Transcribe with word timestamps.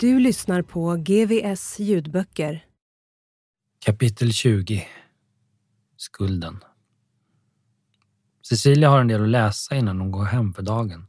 Du 0.00 0.18
lyssnar 0.20 0.62
på 0.62 0.96
GVS 0.96 1.78
ljudböcker. 1.78 2.64
Kapitel 3.84 4.32
20 4.32 4.86
Skulden 5.96 6.64
Cecilia 8.48 8.88
har 8.88 9.00
en 9.00 9.08
del 9.08 9.22
att 9.22 9.28
läsa 9.28 9.76
innan 9.76 10.00
hon 10.00 10.10
går 10.10 10.24
hem 10.24 10.54
för 10.54 10.62
dagen. 10.62 11.06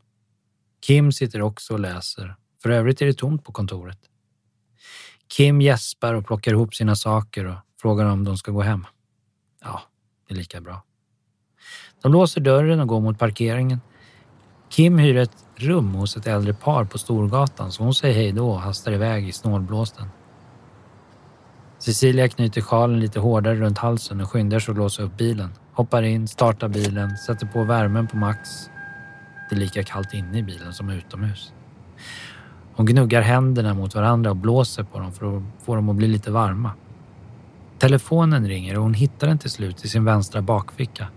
Kim 0.82 1.12
sitter 1.12 1.42
också 1.42 1.74
och 1.74 1.80
läser. 1.80 2.36
För 2.64 2.70
övrigt 2.70 3.02
är 3.02 3.06
det 3.06 3.14
tomt 3.14 3.44
på 3.44 3.52
kontoret. 3.52 4.00
Kim 5.28 5.62
gäspar 5.62 6.14
och 6.14 6.26
plockar 6.26 6.52
ihop 6.52 6.76
sina 6.76 6.96
saker 6.96 7.46
och 7.46 7.58
frågar 7.82 8.06
om 8.06 8.24
de 8.24 8.38
ska 8.38 8.52
gå 8.52 8.62
hem. 8.62 8.86
Ja, 9.62 9.82
det 10.28 10.34
är 10.34 10.38
lika 10.38 10.62
bra. 10.62 10.84
De 12.02 12.12
låser 12.12 12.42
dörren 12.42 12.80
och 12.80 12.88
går 12.88 13.02
mot 13.02 13.20
parkeringen. 13.20 13.82
Kim 14.70 14.98
hyr 14.98 15.18
ett 15.18 15.46
rum 15.64 15.94
hos 15.94 16.18
ett 16.18 16.28
äldre 16.28 16.54
par 16.54 16.86
på 16.86 16.98
Storgatan 16.98 17.72
så 17.72 17.84
hon 17.84 17.94
säger 17.94 18.16
hej 18.16 18.32
då 18.32 18.50
och 18.50 18.62
hastar 18.62 18.92
iväg 18.92 19.28
i 19.28 19.32
snålblåsten. 19.32 20.08
Cecilia 21.80 22.30
knyter 22.30 22.62
sjalen 22.62 23.00
lite 23.00 23.20
hårdare 23.20 23.56
runt 23.56 23.78
halsen 23.78 24.22
och 24.22 24.32
skyndar 24.32 24.60
sig 24.60 24.72
att 24.72 24.78
låsa 24.78 25.04
upp 25.04 25.18
bilen. 25.18 25.50
Hoppar 25.74 26.04
in, 26.04 26.28
startar 26.28 26.68
bilen, 26.68 27.18
sätter 27.18 27.48
på 27.48 27.64
värmen 27.64 28.08
på 28.08 28.18
max. 28.18 28.50
Det 29.50 29.56
är 29.56 29.60
lika 29.60 29.84
kallt 29.84 30.14
inne 30.14 30.38
i 30.38 30.44
bilen 30.44 30.74
som 30.74 30.90
utomhus. 30.90 31.54
Hon 32.74 32.86
gnuggar 32.86 33.22
händerna 33.22 33.74
mot 33.74 33.96
varandra 33.96 34.30
och 34.30 34.36
blåser 34.36 34.84
på 34.84 35.00
dem 35.00 35.14
för 35.14 35.38
att 35.38 35.44
få 35.66 35.76
dem 35.76 35.90
att 35.90 35.96
bli 35.96 36.08
lite 36.08 36.32
varma. 36.32 36.72
Telefonen 37.80 38.48
ringer 38.48 38.78
och 38.78 38.84
hon 38.84 38.94
hittar 38.94 39.28
den 39.28 39.38
till 39.38 39.50
slut 39.50 39.86
i 39.86 39.88
sin 39.88 40.06
vänstra 40.06 40.42
bakficka. 40.42 41.08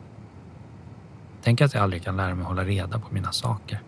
Tänk 1.43 1.61
att 1.61 1.75
jag 1.75 1.83
aldrig 1.83 2.05
kan 2.05 2.17
lära 2.17 2.35
mig 2.35 2.45
hålla 2.45 2.65
reda 2.65 2.99
på 2.99 3.15
mina 3.15 3.33
saker. 3.33 3.83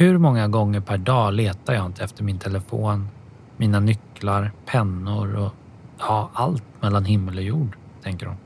Hur 0.00 0.18
många 0.18 0.48
gånger 0.48 0.80
per 0.80 0.98
dag 0.98 1.32
letar 1.32 1.74
jag 1.74 1.86
inte 1.86 2.04
efter 2.04 2.24
min 2.24 2.38
telefon, 2.38 3.08
mina 3.56 3.80
nycklar, 3.80 4.52
pennor 4.66 5.36
och 5.36 5.52
ja, 5.98 6.30
allt 6.34 6.64
mellan 6.80 7.04
himmel 7.04 7.36
och 7.36 7.42
jord, 7.42 7.76
tänker 8.02 8.26
hon. 8.26 8.36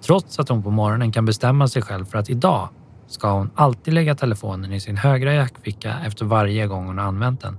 Trots 0.00 0.38
att 0.38 0.48
hon 0.48 0.62
på 0.62 0.70
morgonen 0.70 1.12
kan 1.12 1.24
bestämma 1.24 1.68
sig 1.68 1.82
själv 1.82 2.04
för 2.04 2.18
att 2.18 2.30
idag 2.30 2.68
ska 3.06 3.32
hon 3.32 3.50
alltid 3.54 3.94
lägga 3.94 4.14
telefonen 4.14 4.72
i 4.72 4.80
sin 4.80 4.96
högra 4.96 5.34
jackficka 5.34 5.94
efter 6.06 6.24
varje 6.24 6.66
gång 6.66 6.86
hon 6.86 6.98
har 6.98 7.04
använt 7.04 7.40
den. 7.40 7.58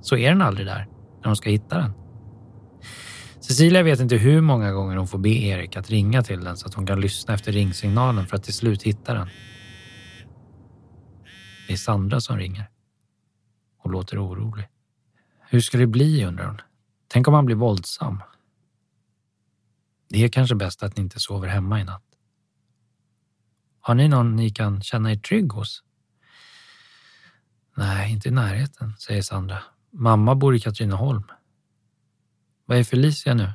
Så 0.00 0.16
är 0.16 0.28
den 0.28 0.42
aldrig 0.42 0.66
där 0.66 0.86
när 1.20 1.26
hon 1.26 1.36
ska 1.36 1.50
hitta 1.50 1.78
den. 1.78 1.92
Cecilia 3.40 3.82
vet 3.82 4.00
inte 4.00 4.16
hur 4.16 4.40
många 4.40 4.72
gånger 4.72 4.96
hon 4.96 5.08
får 5.08 5.18
be 5.18 5.30
Erik 5.30 5.76
att 5.76 5.90
ringa 5.90 6.22
till 6.22 6.44
den 6.44 6.56
så 6.56 6.66
att 6.66 6.74
hon 6.74 6.86
kan 6.86 7.00
lyssna 7.00 7.34
efter 7.34 7.52
ringsignalen 7.52 8.26
för 8.26 8.36
att 8.36 8.42
till 8.42 8.54
slut 8.54 8.82
hitta 8.82 9.14
den. 9.14 9.28
Det 11.70 11.74
är 11.74 11.78
Sandra 11.78 12.20
som 12.20 12.36
ringer. 12.36 12.70
Hon 13.76 13.92
låter 13.92 14.26
orolig. 14.26 14.68
Hur 15.40 15.60
ska 15.60 15.78
det 15.78 15.86
bli, 15.86 16.24
undrar 16.24 16.46
hon. 16.46 16.60
Tänk 17.08 17.28
om 17.28 17.34
han 17.34 17.46
blir 17.46 17.56
våldsam? 17.56 18.22
Det 20.08 20.24
är 20.24 20.28
kanske 20.28 20.54
bäst 20.54 20.82
att 20.82 20.96
ni 20.96 21.02
inte 21.02 21.20
sover 21.20 21.48
hemma 21.48 21.80
i 21.80 21.84
natt. 21.84 22.04
Har 23.80 23.94
ni 23.94 24.08
någon 24.08 24.36
ni 24.36 24.50
kan 24.50 24.82
känna 24.82 25.12
er 25.12 25.16
trygg 25.16 25.52
hos? 25.52 25.82
Nej, 27.76 28.12
inte 28.12 28.28
i 28.28 28.32
närheten, 28.32 28.96
säger 28.98 29.22
Sandra. 29.22 29.62
Mamma 29.90 30.34
bor 30.34 30.56
i 30.56 30.60
Katrineholm. 30.60 31.24
Vad 32.64 32.78
är 32.78 32.84
Felicia 32.84 33.34
nu? 33.34 33.52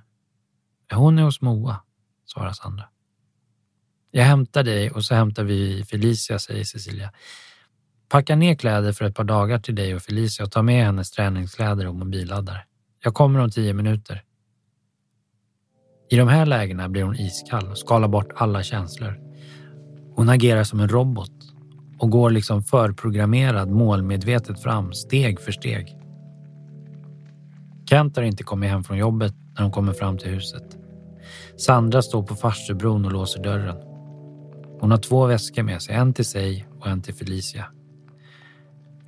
Hon 0.93 1.19
är 1.19 1.23
hos 1.23 1.41
Moa, 1.41 1.83
svarar 2.25 2.53
Sandra. 2.53 2.89
Jag 4.11 4.23
hämtar 4.23 4.63
dig 4.63 4.91
och 4.91 5.05
så 5.05 5.15
hämtar 5.15 5.43
vi 5.43 5.85
Felicia, 5.85 6.39
säger 6.39 6.63
Cecilia. 6.63 7.13
Packa 8.09 8.35
ner 8.35 8.55
kläder 8.55 8.91
för 8.91 9.05
ett 9.05 9.15
par 9.15 9.23
dagar 9.23 9.59
till 9.59 9.75
dig 9.75 9.95
och 9.95 10.01
Felicia 10.01 10.45
och 10.45 10.51
ta 10.51 10.61
med 10.61 10.85
hennes 10.85 11.11
träningskläder 11.11 11.87
och 11.87 11.95
mobilladdare. 11.95 12.63
Jag 13.03 13.13
kommer 13.13 13.39
om 13.39 13.51
tio 13.51 13.73
minuter. 13.73 14.23
I 16.09 16.17
de 16.17 16.27
här 16.27 16.45
lägena 16.45 16.89
blir 16.89 17.03
hon 17.03 17.15
iskall 17.15 17.67
och 17.67 17.77
skalar 17.77 18.07
bort 18.07 18.31
alla 18.35 18.63
känslor. 18.63 19.19
Hon 20.15 20.29
agerar 20.29 20.63
som 20.63 20.79
en 20.79 20.89
robot 20.89 21.31
och 21.99 22.09
går 22.09 22.29
liksom 22.29 22.63
förprogrammerad 22.63 23.69
målmedvetet 23.69 24.63
fram 24.63 24.93
steg 24.93 25.41
för 25.41 25.51
steg. 25.51 25.97
Kent 27.89 28.15
har 28.15 28.23
inte 28.23 28.43
kommit 28.43 28.69
hem 28.69 28.83
från 28.83 28.97
jobbet 28.97 29.33
när 29.55 29.61
hon 29.61 29.71
kommer 29.71 29.93
fram 29.93 30.17
till 30.17 30.29
huset. 30.29 30.77
Sandra 31.57 32.01
står 32.01 32.23
på 32.23 32.35
farstubron 32.35 33.05
och 33.05 33.11
låser 33.11 33.43
dörren. 33.43 33.77
Hon 34.79 34.91
har 34.91 34.97
två 34.97 35.25
väskor 35.25 35.63
med 35.63 35.81
sig, 35.81 35.95
en 35.95 36.13
till 36.13 36.25
sig 36.25 36.67
och 36.79 36.87
en 36.87 37.01
till 37.01 37.13
Felicia. 37.13 37.65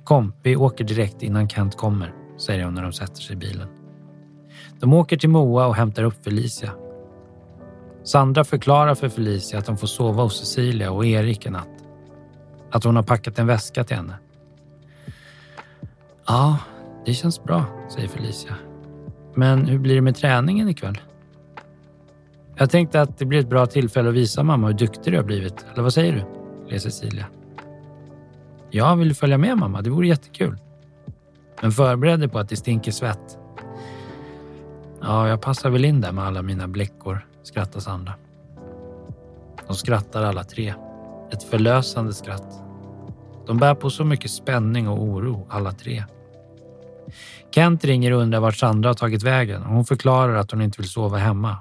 Kom, 0.08 0.32
vi 0.42 0.56
åker 0.56 0.84
direkt 0.84 1.22
innan 1.22 1.48
Kent 1.48 1.76
kommer, 1.76 2.12
säger 2.38 2.64
hon 2.64 2.74
när 2.74 2.82
de 2.82 2.92
sätter 2.92 3.20
sig 3.20 3.32
i 3.32 3.36
bilen. 3.36 3.68
De 4.80 4.92
åker 4.92 5.16
till 5.16 5.28
Moa 5.28 5.66
och 5.66 5.74
hämtar 5.74 6.02
upp 6.02 6.24
Felicia. 6.24 6.72
Sandra 8.04 8.44
förklarar 8.44 8.94
för 8.94 9.08
Felicia 9.08 9.58
att 9.58 9.66
de 9.66 9.76
får 9.76 9.86
sova 9.86 10.22
hos 10.22 10.38
Cecilia 10.38 10.90
och 10.90 11.06
Erik 11.06 11.46
en 11.46 11.52
natt. 11.52 11.84
Att 12.70 12.84
hon 12.84 12.96
har 12.96 13.02
packat 13.02 13.38
en 13.38 13.46
väska 13.46 13.84
till 13.84 13.96
henne. 13.96 14.14
Ja, 16.26 16.58
det 17.06 17.14
känns 17.14 17.44
bra, 17.44 17.64
säger 17.94 18.08
Felicia. 18.08 18.54
Men 19.34 19.66
hur 19.66 19.78
blir 19.78 19.94
det 19.94 20.02
med 20.02 20.16
träningen 20.16 20.68
ikväll? 20.68 20.98
Jag 22.56 22.70
tänkte 22.70 23.00
att 23.00 23.18
det 23.18 23.24
blir 23.24 23.38
ett 23.40 23.50
bra 23.50 23.66
tillfälle 23.66 24.08
att 24.08 24.14
visa 24.14 24.42
mamma 24.42 24.66
hur 24.66 24.74
duktig 24.74 25.12
du 25.12 25.16
har 25.16 25.24
blivit. 25.24 25.66
Eller 25.72 25.82
vad 25.82 25.94
säger 25.94 26.12
du? 26.12 26.24
ler 26.70 26.78
Cecilia. 26.78 27.26
Jag 28.70 28.96
vill 28.96 29.14
följa 29.14 29.38
med 29.38 29.58
mamma, 29.58 29.82
det 29.82 29.90
vore 29.90 30.06
jättekul. 30.06 30.58
Men 31.62 31.72
förbered 31.72 32.20
dig 32.20 32.28
på 32.28 32.38
att 32.38 32.48
det 32.48 32.56
stinker 32.56 32.92
svett. 32.92 33.38
Ja, 35.00 35.28
jag 35.28 35.40
passar 35.40 35.70
väl 35.70 35.84
in 35.84 36.00
där 36.00 36.12
med 36.12 36.24
alla 36.24 36.42
mina 36.42 36.68
bläckor, 36.68 37.26
skrattar 37.42 37.80
Sandra. 37.80 38.14
De 39.66 39.74
skrattar 39.76 40.22
alla 40.22 40.44
tre. 40.44 40.74
Ett 41.32 41.42
förlösande 41.42 42.12
skratt. 42.12 42.62
De 43.46 43.58
bär 43.58 43.74
på 43.74 43.90
så 43.90 44.04
mycket 44.04 44.30
spänning 44.30 44.88
och 44.88 45.02
oro, 45.02 45.46
alla 45.50 45.72
tre. 45.72 46.04
Kent 47.50 47.84
ringer 47.84 48.12
och 48.12 48.20
undrar 48.20 48.40
vart 48.40 48.56
Sandra 48.56 48.90
har 48.90 48.94
tagit 48.94 49.22
vägen 49.22 49.62
hon 49.62 49.84
förklarar 49.84 50.34
att 50.34 50.50
hon 50.50 50.62
inte 50.62 50.80
vill 50.82 50.90
sova 50.90 51.18
hemma. 51.18 51.56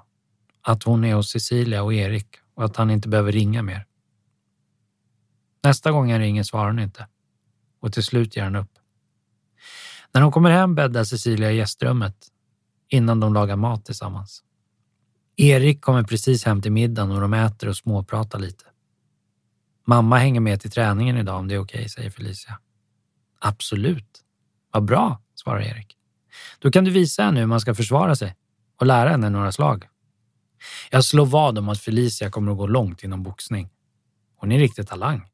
Att 0.61 0.83
hon 0.83 1.03
är 1.03 1.15
hos 1.15 1.29
Cecilia 1.29 1.83
och 1.83 1.93
Erik 1.93 2.27
och 2.55 2.65
att 2.65 2.77
han 2.77 2.91
inte 2.91 3.07
behöver 3.09 3.31
ringa 3.31 3.61
mer. 3.61 3.85
Nästa 5.67 5.91
gång 5.91 6.09
jag 6.09 6.19
ringer 6.19 6.43
svarar 6.43 6.67
hon 6.67 6.79
inte 6.79 7.07
och 7.79 7.93
till 7.93 8.03
slut 8.03 8.35
ger 8.35 8.43
han 8.43 8.55
upp. 8.55 8.71
När 10.11 10.21
hon 10.21 10.31
kommer 10.31 10.49
hem 10.49 10.75
bäddar 10.75 11.03
Cecilia 11.03 11.51
i 11.51 11.55
gästrummet 11.55 12.27
innan 12.87 13.19
de 13.19 13.33
lagar 13.33 13.55
mat 13.55 13.85
tillsammans. 13.85 14.43
Erik 15.35 15.81
kommer 15.81 16.03
precis 16.03 16.45
hem 16.45 16.61
till 16.61 16.71
middagen 16.71 17.11
och 17.11 17.21
de 17.21 17.33
äter 17.33 17.69
och 17.69 17.77
småpratar 17.77 18.39
lite. 18.39 18.65
Mamma 19.85 20.17
hänger 20.17 20.39
med 20.39 20.61
till 20.61 20.71
träningen 20.71 21.17
idag 21.17 21.39
om 21.39 21.47
det 21.47 21.55
är 21.55 21.59
okej, 21.59 21.79
okay, 21.79 21.89
säger 21.89 22.09
Felicia. 22.09 22.59
Absolut. 23.39 24.23
Vad 24.71 24.85
bra, 24.85 25.21
svarar 25.35 25.61
Erik. 25.61 25.97
Då 26.59 26.71
kan 26.71 26.83
du 26.83 26.91
visa 26.91 27.23
henne 27.23 27.39
hur 27.39 27.47
man 27.47 27.61
ska 27.61 27.75
försvara 27.75 28.15
sig. 28.15 28.35
och 28.79 28.85
lära 28.85 29.09
henne 29.09 29.29
några 29.29 29.51
slag. 29.51 29.87
Jag 30.91 31.05
slår 31.05 31.25
vad 31.25 31.57
om 31.57 31.69
att 31.69 31.79
Felicia 31.79 32.31
kommer 32.31 32.51
att 32.51 32.57
gå 32.57 32.67
långt 32.67 33.03
inom 33.03 33.23
boxning. 33.23 33.69
Hon 34.35 34.51
är 34.51 34.55
en 34.55 34.61
riktig 34.61 34.87
talang. 34.87 35.27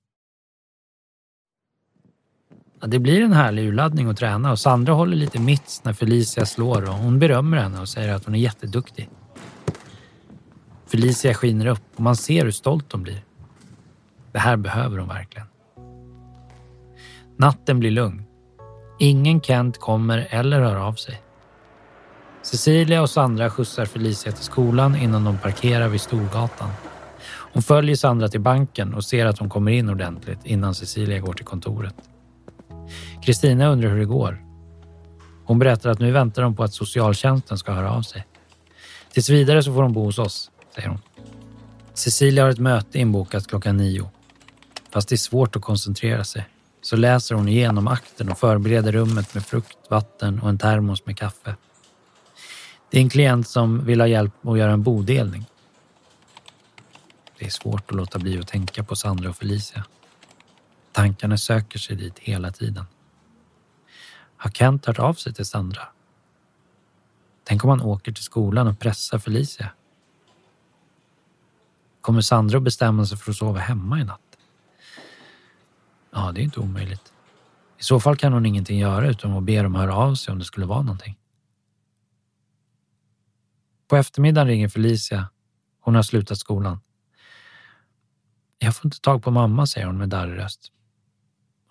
Ja, 2.83 2.87
det 2.87 2.99
blir 2.99 3.21
en 3.21 3.33
härlig 3.33 3.67
urladdning 3.67 4.09
att 4.09 4.17
träna 4.17 4.51
och 4.51 4.59
Sandra 4.59 4.93
håller 4.93 5.17
lite 5.17 5.39
mitts 5.39 5.83
när 5.83 5.93
Felicia 5.93 6.45
slår 6.45 6.89
och 6.89 6.95
hon 6.95 7.19
berömmer 7.19 7.57
henne 7.57 7.81
och 7.81 7.89
säger 7.89 8.13
att 8.13 8.25
hon 8.25 8.35
är 8.35 8.39
jätteduktig. 8.39 9.09
Felicia 10.87 11.33
skiner 11.33 11.65
upp 11.65 11.81
och 11.95 12.01
man 12.01 12.15
ser 12.15 12.43
hur 12.43 12.51
stolt 12.51 12.91
hon 12.91 13.03
blir. 13.03 13.23
Det 14.31 14.39
här 14.39 14.57
behöver 14.57 14.97
hon 14.97 15.07
verkligen. 15.07 15.47
Natten 17.37 17.79
blir 17.79 17.91
lugn. 17.91 18.23
Ingen 18.99 19.41
Kent 19.41 19.79
kommer 19.79 20.27
eller 20.29 20.59
hör 20.59 20.75
av 20.75 20.93
sig. 20.93 21.21
Cecilia 22.41 23.01
och 23.01 23.09
Sandra 23.09 23.49
skjutsar 23.49 23.85
Felicia 23.85 24.31
till 24.31 24.45
skolan 24.45 24.95
innan 24.95 25.23
de 25.23 25.37
parkerar 25.37 25.87
vid 25.87 26.01
Storgatan. 26.01 26.69
Hon 27.25 27.63
följer 27.63 27.95
Sandra 27.95 28.27
till 28.27 28.41
banken 28.41 28.93
och 28.93 29.05
ser 29.05 29.25
att 29.25 29.39
hon 29.39 29.49
kommer 29.49 29.71
in 29.71 29.89
ordentligt 29.89 30.45
innan 30.45 30.75
Cecilia 30.75 31.19
går 31.19 31.33
till 31.33 31.45
kontoret. 31.45 31.95
Kristina 33.21 33.67
undrar 33.67 33.89
hur 33.89 33.99
det 33.99 34.05
går. 34.05 34.43
Hon 35.45 35.59
berättar 35.59 35.89
att 35.89 35.99
nu 35.99 36.11
väntar 36.11 36.41
de 36.41 36.55
på 36.55 36.63
att 36.63 36.73
socialtjänsten 36.73 37.57
ska 37.57 37.71
höra 37.71 37.91
av 37.91 38.01
sig. 38.01 38.25
Tills 39.13 39.29
vidare 39.29 39.63
så 39.63 39.73
får 39.73 39.81
de 39.81 39.93
bo 39.93 40.05
hos 40.05 40.19
oss, 40.19 40.51
säger 40.75 40.87
hon. 40.87 40.99
Cecilia 41.93 42.43
har 42.43 42.49
ett 42.49 42.59
möte 42.59 42.99
inbokat 42.99 43.47
klockan 43.47 43.77
nio. 43.77 44.09
Fast 44.91 45.09
det 45.09 45.15
är 45.15 45.17
svårt 45.17 45.55
att 45.55 45.61
koncentrera 45.61 46.23
sig 46.23 46.45
så 46.81 46.95
läser 46.95 47.35
hon 47.35 47.47
igenom 47.47 47.87
akten 47.87 48.29
och 48.29 48.39
förbereder 48.39 48.91
rummet 48.91 49.33
med 49.33 49.45
frukt, 49.45 49.77
vatten 49.89 50.39
och 50.39 50.49
en 50.49 50.57
termos 50.57 51.05
med 51.05 51.17
kaffe. 51.17 51.55
Det 52.89 52.97
är 52.97 53.01
en 53.01 53.09
klient 53.09 53.47
som 53.47 53.85
vill 53.85 53.99
ha 53.99 54.07
hjälp 54.07 54.47
att 54.47 54.57
göra 54.57 54.71
en 54.71 54.83
bodelning. 54.83 55.45
Det 57.39 57.45
är 57.45 57.49
svårt 57.49 57.91
att 57.91 57.95
låta 57.95 58.19
bli 58.19 58.39
att 58.39 58.47
tänka 58.47 58.83
på 58.83 58.95
Sandra 58.95 59.29
och 59.29 59.35
Felicia. 59.35 59.83
Tankarna 60.93 61.37
söker 61.37 61.79
sig 61.79 61.95
dit 61.95 62.19
hela 62.19 62.51
tiden. 62.51 62.85
Har 64.37 64.51
Kent 64.51 64.85
hört 64.85 64.99
av 64.99 65.13
sig 65.13 65.33
till 65.33 65.45
Sandra? 65.45 65.87
Tänk 67.43 67.63
om 67.63 67.69
han 67.69 67.81
åker 67.81 68.11
till 68.11 68.23
skolan 68.23 68.67
och 68.67 68.79
pressar 68.79 69.19
Felicia? 69.19 69.69
Kommer 72.01 72.21
Sandra 72.21 72.57
att 72.57 72.63
bestämma 72.63 73.05
sig 73.05 73.17
för 73.17 73.31
att 73.31 73.37
sova 73.37 73.59
hemma 73.59 73.99
i 73.99 74.03
natt? 74.03 74.37
Ja, 76.11 76.31
det 76.31 76.41
är 76.41 76.43
inte 76.43 76.59
omöjligt. 76.59 77.13
I 77.79 77.83
så 77.83 77.99
fall 77.99 78.17
kan 78.17 78.33
hon 78.33 78.45
ingenting 78.45 78.79
göra 78.79 79.07
utan 79.07 79.31
att 79.31 79.43
be 79.43 79.61
dem 79.61 79.75
höra 79.75 79.95
av 79.95 80.15
sig 80.15 80.31
om 80.31 80.39
det 80.39 80.45
skulle 80.45 80.65
vara 80.65 80.81
någonting. 80.81 81.17
På 83.87 83.95
eftermiddagen 83.95 84.47
ringer 84.47 84.69
Felicia. 84.69 85.29
Hon 85.79 85.95
har 85.95 86.03
slutat 86.03 86.37
skolan. 86.37 86.79
Jag 88.59 88.75
får 88.75 88.85
inte 88.85 89.01
tag 89.01 89.23
på 89.23 89.31
mamma, 89.31 89.67
säger 89.67 89.87
hon 89.87 89.97
med 89.97 90.09
darrig 90.09 90.37
röst. 90.37 90.71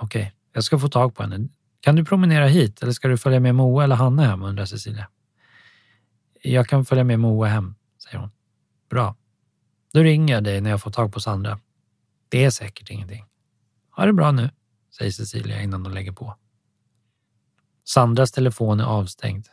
Okej, 0.03 0.23
okay, 0.23 0.33
jag 0.53 0.65
ska 0.65 0.79
få 0.79 0.89
tag 0.89 1.15
på 1.15 1.23
henne. 1.23 1.49
Kan 1.81 1.97
du 1.97 2.05
promenera 2.05 2.47
hit 2.47 2.83
eller 2.83 2.93
ska 2.93 3.09
du 3.09 3.19
följa 3.19 3.41
med 3.41 3.55
Moa 3.55 3.85
eller 3.85 3.97
Hanna 3.97 4.23
hem, 4.23 4.43
undrar 4.43 4.65
Cecilia. 4.65 5.09
Jag 6.43 6.69
kan 6.69 6.85
följa 6.85 7.05
med 7.05 7.21
Moa 7.21 7.47
hem, 7.47 7.75
säger 8.05 8.19
hon. 8.19 8.31
Bra. 8.91 9.17
Då 9.93 10.03
ringer 10.03 10.35
jag 10.35 10.45
dig 10.45 10.61
när 10.61 10.71
jag 10.71 10.83
får 10.83 10.91
tag 10.91 11.13
på 11.13 11.21
Sandra. 11.21 11.61
Det 12.29 12.45
är 12.45 12.51
säkert 12.51 12.91
ingenting. 12.91 13.25
Ha 13.91 14.07
det 14.07 14.13
bra 14.13 14.33
nu, 14.33 14.51
säger 14.99 15.11
Cecilia 15.11 15.63
innan 15.63 15.83
de 15.83 15.93
lägger 15.93 16.13
på. 16.13 16.37
Sandras 17.85 18.33
telefon 18.33 18.81
är 18.81 18.85
avstängd. 18.85 19.49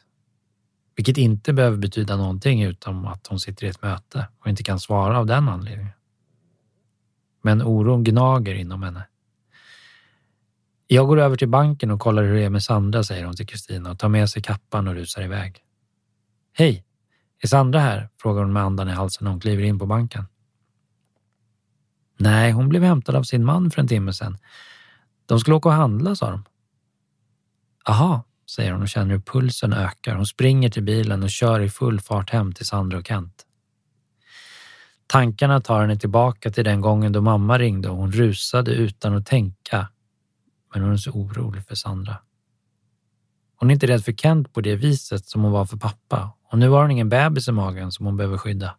Vilket 0.95 1.17
inte 1.17 1.53
behöver 1.53 1.77
betyda 1.77 2.17
någonting 2.17 2.63
utom 2.63 3.05
att 3.05 3.27
hon 3.27 3.39
sitter 3.39 3.65
i 3.65 3.69
ett 3.69 3.81
möte 3.81 4.27
och 4.39 4.47
inte 4.47 4.63
kan 4.63 4.79
svara 4.79 5.19
av 5.19 5.25
den 5.25 5.49
anledningen. 5.49 5.93
Men 7.41 7.61
oron 7.61 8.03
gnager 8.03 8.55
inom 8.55 8.83
henne. 8.83 9.05
Jag 10.91 11.07
går 11.07 11.19
över 11.19 11.35
till 11.35 11.49
banken 11.49 11.91
och 11.91 11.99
kollar 11.99 12.23
hur 12.23 12.35
det 12.35 12.43
är 12.43 12.49
med 12.49 12.63
Sandra, 12.63 13.03
säger 13.03 13.25
hon 13.25 13.35
till 13.35 13.47
Kristina 13.47 13.91
och 13.91 13.99
tar 13.99 14.09
med 14.09 14.29
sig 14.29 14.41
kappan 14.41 14.87
och 14.87 14.93
rusar 14.93 15.21
iväg. 15.21 15.57
Hej! 16.53 16.85
Är 17.41 17.47
Sandra 17.47 17.79
här? 17.79 18.09
frågar 18.21 18.41
hon 18.41 18.53
med 18.53 18.63
andan 18.63 18.89
i 18.89 18.91
halsen 18.91 19.25
när 19.25 19.31
hon 19.31 19.39
kliver 19.39 19.63
in 19.63 19.79
på 19.79 19.85
banken. 19.85 20.25
Nej, 22.17 22.51
hon 22.51 22.69
blev 22.69 22.83
hämtad 22.83 23.15
av 23.15 23.23
sin 23.23 23.45
man 23.45 23.71
för 23.71 23.81
en 23.81 23.87
timme 23.87 24.13
sedan. 24.13 24.37
De 25.25 25.39
skulle 25.39 25.55
åka 25.55 25.69
och 25.69 25.75
handla, 25.75 26.15
sa 26.15 26.31
de. 26.31 26.43
Aha, 27.85 28.23
säger 28.49 28.71
hon 28.71 28.81
och 28.81 28.89
känner 28.89 29.11
hur 29.11 29.21
pulsen 29.21 29.73
ökar. 29.73 30.15
Hon 30.15 30.25
springer 30.25 30.69
till 30.69 30.83
bilen 30.83 31.23
och 31.23 31.29
kör 31.29 31.59
i 31.59 31.69
full 31.69 31.99
fart 31.99 32.29
hem 32.29 32.53
till 32.53 32.65
Sandra 32.65 32.97
och 32.97 33.07
Kent. 33.07 33.45
Tankarna 35.07 35.61
tar 35.61 35.81
henne 35.81 35.97
tillbaka 35.97 36.51
till 36.51 36.65
den 36.65 36.81
gången 36.81 37.11
då 37.11 37.21
mamma 37.21 37.57
ringde 37.57 37.89
och 37.89 37.97
hon 37.97 38.11
rusade 38.11 38.71
utan 38.71 39.15
att 39.15 39.25
tänka. 39.25 39.87
Men 40.73 40.83
hon 40.83 40.93
är 40.93 40.97
så 40.97 41.11
orolig 41.11 41.65
för 41.65 41.75
Sandra. 41.75 42.17
Hon 43.55 43.69
är 43.69 43.73
inte 43.73 43.87
rädd 43.87 44.05
för 44.05 44.11
Kent 44.11 44.53
på 44.53 44.61
det 44.61 44.75
viset 44.75 45.25
som 45.25 45.43
hon 45.43 45.51
var 45.51 45.65
för 45.65 45.77
pappa 45.77 46.33
och 46.51 46.57
nu 46.57 46.69
har 46.69 46.81
hon 46.81 46.91
ingen 46.91 47.09
bebis 47.09 47.47
i 47.47 47.51
magen 47.51 47.91
som 47.91 48.05
hon 48.05 48.17
behöver 48.17 48.37
skydda. 48.37 48.75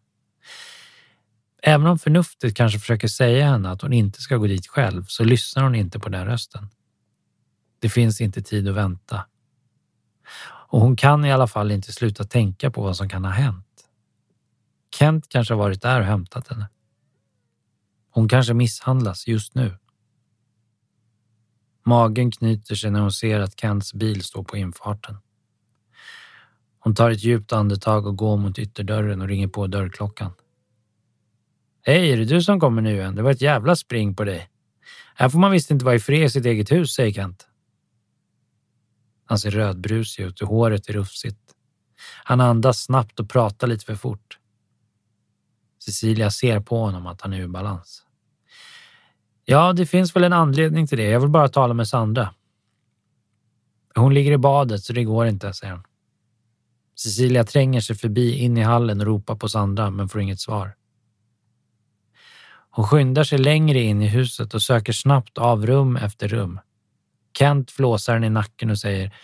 Även 1.63 1.87
om 1.87 1.99
förnuftet 1.99 2.57
kanske 2.57 2.79
försöker 2.79 3.09
säga 3.09 3.47
henne 3.47 3.71
att 3.71 3.83
hon 3.83 3.93
inte 3.93 4.23
ska 4.23 4.37
gå 4.37 4.47
dit 4.47 4.67
själv 4.67 5.05
så 5.05 5.25
lyssnar 5.25 5.63
hon 5.63 5.75
inte 5.75 5.99
på 5.99 6.09
den 6.09 6.27
rösten. 6.27 6.69
Det 7.79 7.89
finns 7.89 8.21
inte 8.21 8.43
tid 8.43 8.69
att 8.69 8.75
vänta. 8.75 9.27
Och 10.71 10.81
hon 10.81 10.97
kan 10.97 11.25
i 11.25 11.33
alla 11.33 11.47
fall 11.47 11.71
inte 11.71 11.93
sluta 11.93 12.25
tänka 12.25 12.71
på 12.71 12.83
vad 12.83 12.97
som 12.97 13.09
kan 13.09 13.25
ha 13.25 13.33
hänt. 13.33 13.67
Kent 14.95 15.29
kanske 15.29 15.55
har 15.55 15.59
varit 15.59 15.83
där 15.83 16.01
och 16.01 16.07
hämtat 16.07 16.49
henne. 16.49 16.69
Hon 18.11 18.29
kanske 18.29 18.55
misshandlas 18.55 19.27
just 19.27 19.55
nu. 19.55 19.77
Magen 21.83 22.31
knyter 22.31 22.75
sig 22.75 22.91
när 22.91 23.01
hon 23.01 23.13
ser 23.13 23.41
att 23.41 23.61
Kents 23.61 23.95
bil 23.95 24.23
står 24.23 24.45
på 24.45 24.57
infarten. 24.57 25.17
Hon 26.79 26.95
tar 26.95 27.11
ett 27.11 27.25
djupt 27.25 27.53
andetag 27.53 28.07
och 28.07 28.17
går 28.17 28.37
mot 28.37 28.59
ytterdörren 28.59 29.21
och 29.21 29.29
ringer 29.29 29.49
på 29.49 29.67
dörrklockan. 29.67 30.33
Hej, 31.83 32.11
är 32.13 32.17
det 32.17 32.25
du 32.25 32.43
som 32.43 32.61
kommer 32.61 32.83
nu 32.83 32.97
igen? 32.97 33.15
Det 33.15 33.23
var 33.23 33.31
ett 33.31 33.41
jävla 33.41 33.77
spring 33.77 34.15
på 34.15 34.25
dig. 34.25 34.49
Här 35.15 35.29
får 35.29 35.39
man 35.39 35.51
visst 35.51 35.71
inte 35.71 35.85
vara 35.85 35.95
i 35.95 36.01
fred 36.01 36.23
i 36.23 36.31
sitt 36.31 36.47
eget 36.47 36.73
hus, 36.73 36.95
säger 36.95 37.13
Kent. 37.13 37.47
Han 39.25 39.39
ser 39.39 39.51
rödbrusig 39.51 40.23
ut 40.23 40.41
och 40.41 40.49
håret 40.49 40.89
är 40.89 40.93
rufsigt. 40.93 41.41
Han 42.25 42.41
andas 42.41 42.79
snabbt 42.83 43.21
och 43.21 43.31
pratar 43.31 43.67
lite 43.67 43.85
för 43.85 43.95
fort. 43.95 44.39
Cecilia 45.85 46.31
ser 46.31 46.61
på 46.61 46.79
honom 46.79 47.07
att 47.07 47.21
han 47.21 47.33
är 47.33 47.41
ur 47.41 47.49
balans. 47.49 48.07
Ja, 49.51 49.73
det 49.73 49.87
finns 49.87 50.17
väl 50.17 50.25
en 50.25 50.33
anledning 50.33 50.87
till 50.87 50.99
det. 50.99 51.05
Jag 51.05 51.21
vill 51.21 51.29
bara 51.29 51.49
tala 51.49 51.75
med 51.75 51.89
Sandra. 51.89 52.35
Hon 53.95 54.15
ligger 54.15 54.33
i 54.33 54.39
badet 54.39 54.85
så 54.85 54.93
det 54.93 55.05
går 55.05 55.27
inte, 55.27 55.53
säger 55.53 55.73
hon. 55.73 55.83
Cecilia 56.95 57.45
tränger 57.45 57.81
sig 57.81 57.97
förbi 57.97 58.39
in 58.39 58.57
i 58.57 58.63
hallen 58.63 59.01
och 59.01 59.07
ropar 59.07 59.37
på 59.37 59.49
Sandra 59.49 59.91
men 59.91 60.09
får 60.09 60.21
inget 60.21 60.41
svar. 60.41 60.75
Hon 62.71 62.87
skyndar 62.87 63.25
sig 63.25 63.39
längre 63.39 63.81
in 63.81 64.03
i 64.03 64.09
huset 64.09 64.55
och 64.55 64.63
söker 64.63 64.93
snabbt 64.93 65.39
av 65.39 65.67
rum 65.67 65.97
efter 65.97 66.29
rum. 66.29 66.61
Kent 67.39 67.71
flåsar 67.71 68.15
henne 68.15 68.27
i 68.27 68.31
nacken 68.31 68.71
och 68.71 68.79
säger 68.79 69.15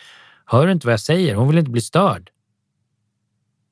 Hör 0.45 0.65
du 0.65 0.71
inte 0.71 0.87
vad 0.87 0.93
jag 0.93 0.99
säger? 0.99 1.35
Hon 1.35 1.47
vill 1.47 1.57
inte 1.57 1.71
bli 1.71 1.81
störd. 1.81 2.29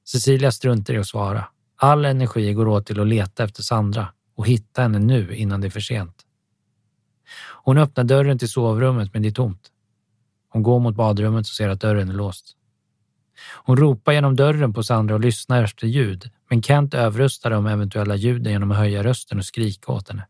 Cecilia 0.07 0.51
struntar 0.51 0.93
i 0.93 0.97
att 0.97 1.07
svara. 1.07 1.47
All 1.75 2.05
energi 2.05 2.53
går 2.53 2.67
åt 2.67 2.85
till 2.85 2.99
att 2.99 3.07
leta 3.07 3.43
efter 3.43 3.63
Sandra 3.63 4.07
och 4.35 4.47
hitta 4.47 4.81
henne 4.81 4.99
nu 4.99 5.35
innan 5.35 5.61
det 5.61 5.67
är 5.67 5.71
för 5.71 5.79
sent. 5.79 6.24
Hon 7.63 7.77
öppnar 7.77 8.03
dörren 8.03 8.39
till 8.39 8.49
sovrummet 8.49 9.13
men 9.13 9.21
det 9.21 9.27
är 9.27 9.31
tomt. 9.31 9.71
Hon 10.49 10.63
går 10.63 10.79
mot 10.79 10.95
badrummet 10.95 11.39
och 11.39 11.53
ser 11.53 11.69
att 11.69 11.81
dörren 11.81 12.09
är 12.09 12.13
låst. 12.13 12.55
Hon 13.53 13.77
ropar 13.77 14.11
genom 14.11 14.35
dörren 14.35 14.73
på 14.73 14.83
Sandra 14.83 15.15
och 15.15 15.21
lyssnar 15.21 15.63
efter 15.63 15.87
ljud 15.87 16.31
men 16.49 16.61
Kent 16.63 16.93
överröstar 16.93 17.51
de 17.51 17.67
eventuella 17.67 18.15
ljuden 18.15 18.51
genom 18.51 18.71
att 18.71 18.77
höja 18.77 19.03
rösten 19.03 19.37
och 19.37 19.45
skrika 19.45 19.91
åt 19.91 20.09
henne. 20.09 20.27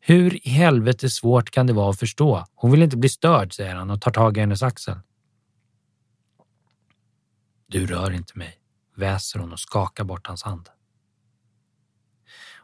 Hur 0.00 0.46
i 0.46 0.50
helvete 0.50 1.10
svårt 1.10 1.50
kan 1.50 1.66
det 1.66 1.72
vara 1.72 1.90
att 1.90 1.98
förstå? 1.98 2.44
Hon 2.54 2.70
vill 2.70 2.82
inte 2.82 2.96
bli 2.96 3.08
störd, 3.08 3.52
säger 3.52 3.74
han 3.74 3.90
och 3.90 4.00
tar 4.00 4.10
tag 4.10 4.36
i 4.36 4.40
hennes 4.40 4.62
axel. 4.62 4.96
Du 7.66 7.86
rör 7.86 8.10
inte 8.10 8.38
mig, 8.38 8.58
väser 8.96 9.38
hon 9.38 9.52
och 9.52 9.60
skakar 9.60 10.04
bort 10.04 10.26
hans 10.26 10.42
hand. 10.42 10.68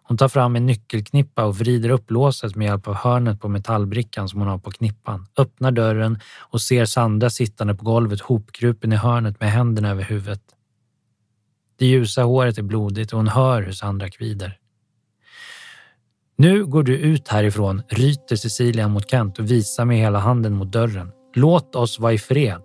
Hon 0.02 0.16
tar 0.16 0.28
fram 0.28 0.56
en 0.56 0.66
nyckelknippa 0.66 1.44
och 1.44 1.59
vrider 1.59 1.90
upp 1.90 2.11
låset 2.11 2.56
med 2.56 2.66
hjälp 2.66 2.88
av 2.88 2.94
hörnet 2.94 3.40
på 3.40 3.49
metallbrickan 3.49 4.28
som 4.28 4.40
hon 4.40 4.49
har 4.49 4.59
på 4.59 4.71
knippan, 4.71 5.26
öppnar 5.38 5.73
dörren 5.73 6.18
och 6.38 6.61
ser 6.61 6.85
Sandra 6.85 7.30
sittande 7.30 7.75
på 7.75 7.85
golvet 7.85 8.21
hopkrupen 8.21 8.92
i 8.92 8.97
hörnet 8.97 9.40
med 9.40 9.50
händerna 9.50 9.90
över 9.90 10.02
huvudet. 10.02 10.42
Det 11.78 11.87
ljusa 11.87 12.23
håret 12.23 12.59
är 12.59 12.62
blodigt 12.62 13.12
och 13.12 13.18
hon 13.18 13.28
hör 13.28 13.62
hur 13.62 13.73
Sandra 13.73 14.11
kvider. 14.11 14.59
Nu 16.37 16.66
går 16.66 16.82
du 16.82 16.99
ut 16.99 17.28
härifrån, 17.28 17.82
ryter 17.88 18.37
Cecilia 18.37 18.88
mot 18.88 19.11
Kent 19.11 19.38
och 19.38 19.50
visar 19.50 19.85
med 19.85 19.99
hela 19.99 20.18
handen 20.18 20.52
mot 20.52 20.73
dörren. 20.73 21.12
Låt 21.35 21.76
oss 21.76 21.99
vara 21.99 22.12
i 22.12 22.18
fred. 22.18 22.62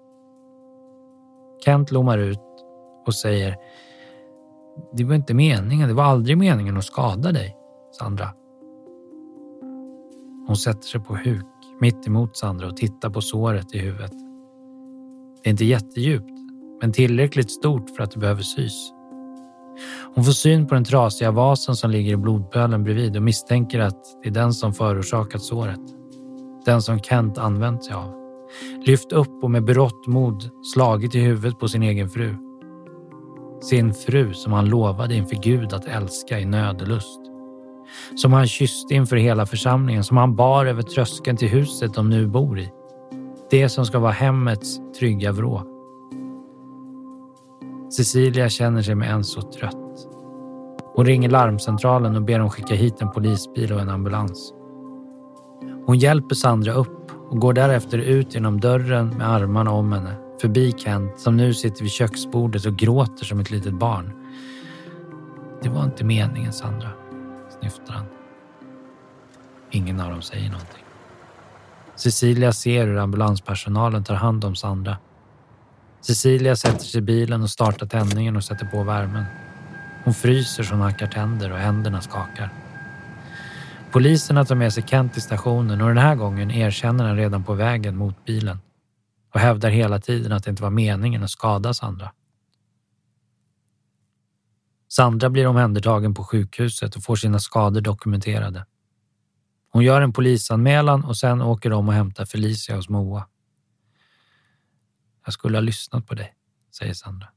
Kent 1.65 1.91
lommar 1.91 2.17
ut 2.17 2.39
och 3.05 3.15
säger 3.15 3.55
det 4.93 5.03
var 5.03 5.15
inte 5.15 5.33
meningen, 5.33 5.87
det 5.87 5.93
var 5.93 6.03
aldrig 6.03 6.37
meningen 6.37 6.77
att 6.77 6.85
skada 6.85 7.31
dig, 7.31 7.55
Sandra. 7.99 8.29
Hon 10.47 10.57
sätter 10.57 10.87
sig 10.87 11.01
på 11.01 11.15
huk 11.15 11.45
mitt 11.79 12.07
emot 12.07 12.37
Sandra 12.37 12.67
och 12.67 12.77
tittar 12.77 13.09
på 13.09 13.21
såret 13.21 13.75
i 13.75 13.79
huvudet. 13.79 14.11
Det 15.43 15.49
är 15.49 15.51
inte 15.51 15.65
jättedjupt, 15.65 16.39
men 16.81 16.91
tillräckligt 16.91 17.51
stort 17.51 17.89
för 17.89 18.03
att 18.03 18.11
det 18.11 18.19
behöver 18.19 18.41
sys. 18.41 18.91
Hon 20.15 20.23
får 20.23 20.31
syn 20.31 20.67
på 20.67 20.73
den 20.73 20.83
trasiga 20.83 21.31
vasen 21.31 21.75
som 21.75 21.91
ligger 21.91 22.13
i 22.13 22.17
blodpölen 22.17 22.83
bredvid 22.83 23.15
och 23.15 23.23
misstänker 23.23 23.79
att 23.79 24.03
det 24.23 24.29
är 24.29 24.33
den 24.33 24.53
som 24.53 24.73
förorsakat 24.73 25.41
såret. 25.41 25.81
Den 26.65 26.81
som 26.81 26.99
Kent 26.99 27.37
använt 27.37 27.83
sig 27.85 27.93
av. 27.93 28.13
Lyft 28.85 29.11
upp 29.11 29.43
och 29.43 29.51
med 29.51 29.63
berått 29.63 30.07
mod 30.07 30.49
slagit 30.73 31.15
i 31.15 31.19
huvudet 31.19 31.59
på 31.59 31.67
sin 31.67 31.83
egen 31.83 32.09
fru. 32.09 32.46
Sin 33.61 33.93
fru 33.93 34.33
som 34.33 34.53
han 34.53 34.65
lovade 34.69 35.15
inför 35.15 35.35
Gud 35.35 35.73
att 35.73 35.85
älska 35.85 36.39
i 36.39 36.45
nöd 36.45 36.81
och 36.81 36.87
lust. 36.87 37.19
Som 38.15 38.33
han 38.33 38.47
kysste 38.47 38.93
inför 38.93 39.15
hela 39.15 39.45
församlingen, 39.45 40.03
som 40.03 40.17
han 40.17 40.35
bar 40.35 40.65
över 40.65 40.81
tröskeln 40.81 41.37
till 41.37 41.49
huset 41.49 41.93
de 41.93 42.09
nu 42.09 42.27
bor 42.27 42.59
i. 42.59 42.71
Det 43.49 43.69
som 43.69 43.85
ska 43.85 43.99
vara 43.99 44.11
hemmets 44.11 44.79
trygga 44.99 45.31
vrå. 45.31 45.63
Cecilia 47.89 48.49
känner 48.49 48.81
sig 48.81 48.95
med 48.95 49.11
en 49.11 49.23
så 49.23 49.41
trött. 49.41 50.07
Hon 50.95 51.05
ringer 51.05 51.29
larmcentralen 51.29 52.15
och 52.15 52.21
ber 52.21 52.39
dem 52.39 52.49
skicka 52.49 52.75
hit 52.75 53.01
en 53.01 53.11
polisbil 53.11 53.73
och 53.73 53.81
en 53.81 53.89
ambulans. 53.89 54.53
Hon 55.85 55.97
hjälper 55.97 56.35
Sandra 56.35 56.73
upp 56.73 57.11
och 57.29 57.39
går 57.39 57.53
därefter 57.53 57.97
ut 57.97 58.33
genom 58.33 58.59
dörren 58.59 59.09
med 59.17 59.29
armarna 59.29 59.71
om 59.71 59.91
henne, 59.91 60.15
förbi 60.41 60.73
Kent 60.77 61.19
som 61.19 61.37
nu 61.37 61.53
sitter 61.53 61.83
vid 61.83 61.91
köksbordet 61.91 62.65
och 62.65 62.77
gråter 62.77 63.25
som 63.25 63.39
ett 63.39 63.51
litet 63.51 63.73
barn. 63.73 64.11
Det 65.63 65.69
var 65.69 65.83
inte 65.83 66.03
meningen, 66.03 66.53
Sandra, 66.53 66.89
snyftar 67.59 67.93
han. 67.93 68.05
Ingen 69.71 69.99
av 69.99 70.11
dem 70.11 70.21
säger 70.21 70.49
någonting. 70.49 70.83
Cecilia 71.95 72.53
ser 72.53 72.87
hur 72.87 72.97
ambulanspersonalen 72.97 74.03
tar 74.03 74.15
hand 74.15 74.45
om 74.45 74.55
Sandra. 74.55 74.97
Cecilia 76.01 76.55
sätter 76.55 76.85
sig 76.85 76.99
i 76.99 77.01
bilen 77.01 77.41
och 77.41 77.49
startar 77.49 77.87
tändningen 77.87 78.35
och 78.35 78.43
sätter 78.43 78.65
på 78.65 78.83
värmen. 78.83 79.25
Hon 80.03 80.13
fryser 80.13 80.63
så 80.63 80.73
hon 80.73 80.81
hackar 80.81 81.07
tänder 81.07 81.51
och 81.51 81.57
händerna 81.57 82.01
skakar. 82.01 82.49
Poliserna 83.91 84.45
tar 84.45 84.55
med 84.55 84.73
sig 84.73 84.83
Kent 84.87 85.13
till 85.13 85.21
stationen 85.21 85.81
och 85.81 85.87
den 85.87 85.97
här 85.97 86.15
gången 86.15 86.51
erkänner 86.51 87.05
han 87.05 87.17
redan 87.17 87.43
på 87.43 87.53
vägen 87.53 87.97
mot 87.97 88.25
bilen 88.25 88.59
och 89.33 89.39
hävdar 89.39 89.69
hela 89.69 89.99
tiden 89.99 90.31
att 90.31 90.43
det 90.43 90.49
inte 90.49 90.63
var 90.63 90.69
meningen 90.69 91.23
att 91.23 91.29
skada 91.29 91.73
Sandra. 91.73 92.11
Sandra 94.87 95.29
blir 95.29 95.47
omhändertagen 95.47 96.13
på 96.13 96.23
sjukhuset 96.23 96.95
och 96.95 97.03
får 97.03 97.15
sina 97.15 97.39
skador 97.39 97.81
dokumenterade. 97.81 98.65
Hon 99.69 99.83
gör 99.83 100.01
en 100.01 100.13
polisanmälan 100.13 101.05
och 101.05 101.17
sen 101.17 101.41
åker 101.41 101.69
de 101.69 101.87
och 101.87 101.93
hämtar 101.93 102.25
Felicia 102.25 102.75
hos 102.75 102.89
Moa. 102.89 103.27
Jag 105.25 105.33
skulle 105.33 105.57
ha 105.57 105.61
lyssnat 105.61 106.07
på 106.07 106.15
dig, 106.15 106.35
säger 106.77 106.93
Sandra. 106.93 107.27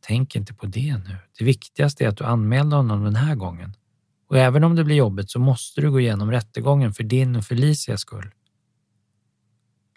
Tänk 0.00 0.36
inte 0.36 0.54
på 0.54 0.66
det 0.66 0.96
nu. 0.96 1.16
Det 1.38 1.44
viktigaste 1.44 2.04
är 2.04 2.08
att 2.08 2.16
du 2.16 2.24
anmälde 2.24 2.76
honom 2.76 3.04
den 3.04 3.16
här 3.16 3.34
gången. 3.34 3.72
Och 4.28 4.38
även 4.38 4.64
om 4.64 4.76
det 4.76 4.84
blir 4.84 4.96
jobbigt 4.96 5.30
så 5.30 5.38
måste 5.38 5.80
du 5.80 5.90
gå 5.90 6.00
igenom 6.00 6.30
rättegången 6.30 6.92
för 6.92 7.04
din 7.04 7.36
och 7.36 7.44
Felicias 7.44 8.00
skull. 8.00 8.30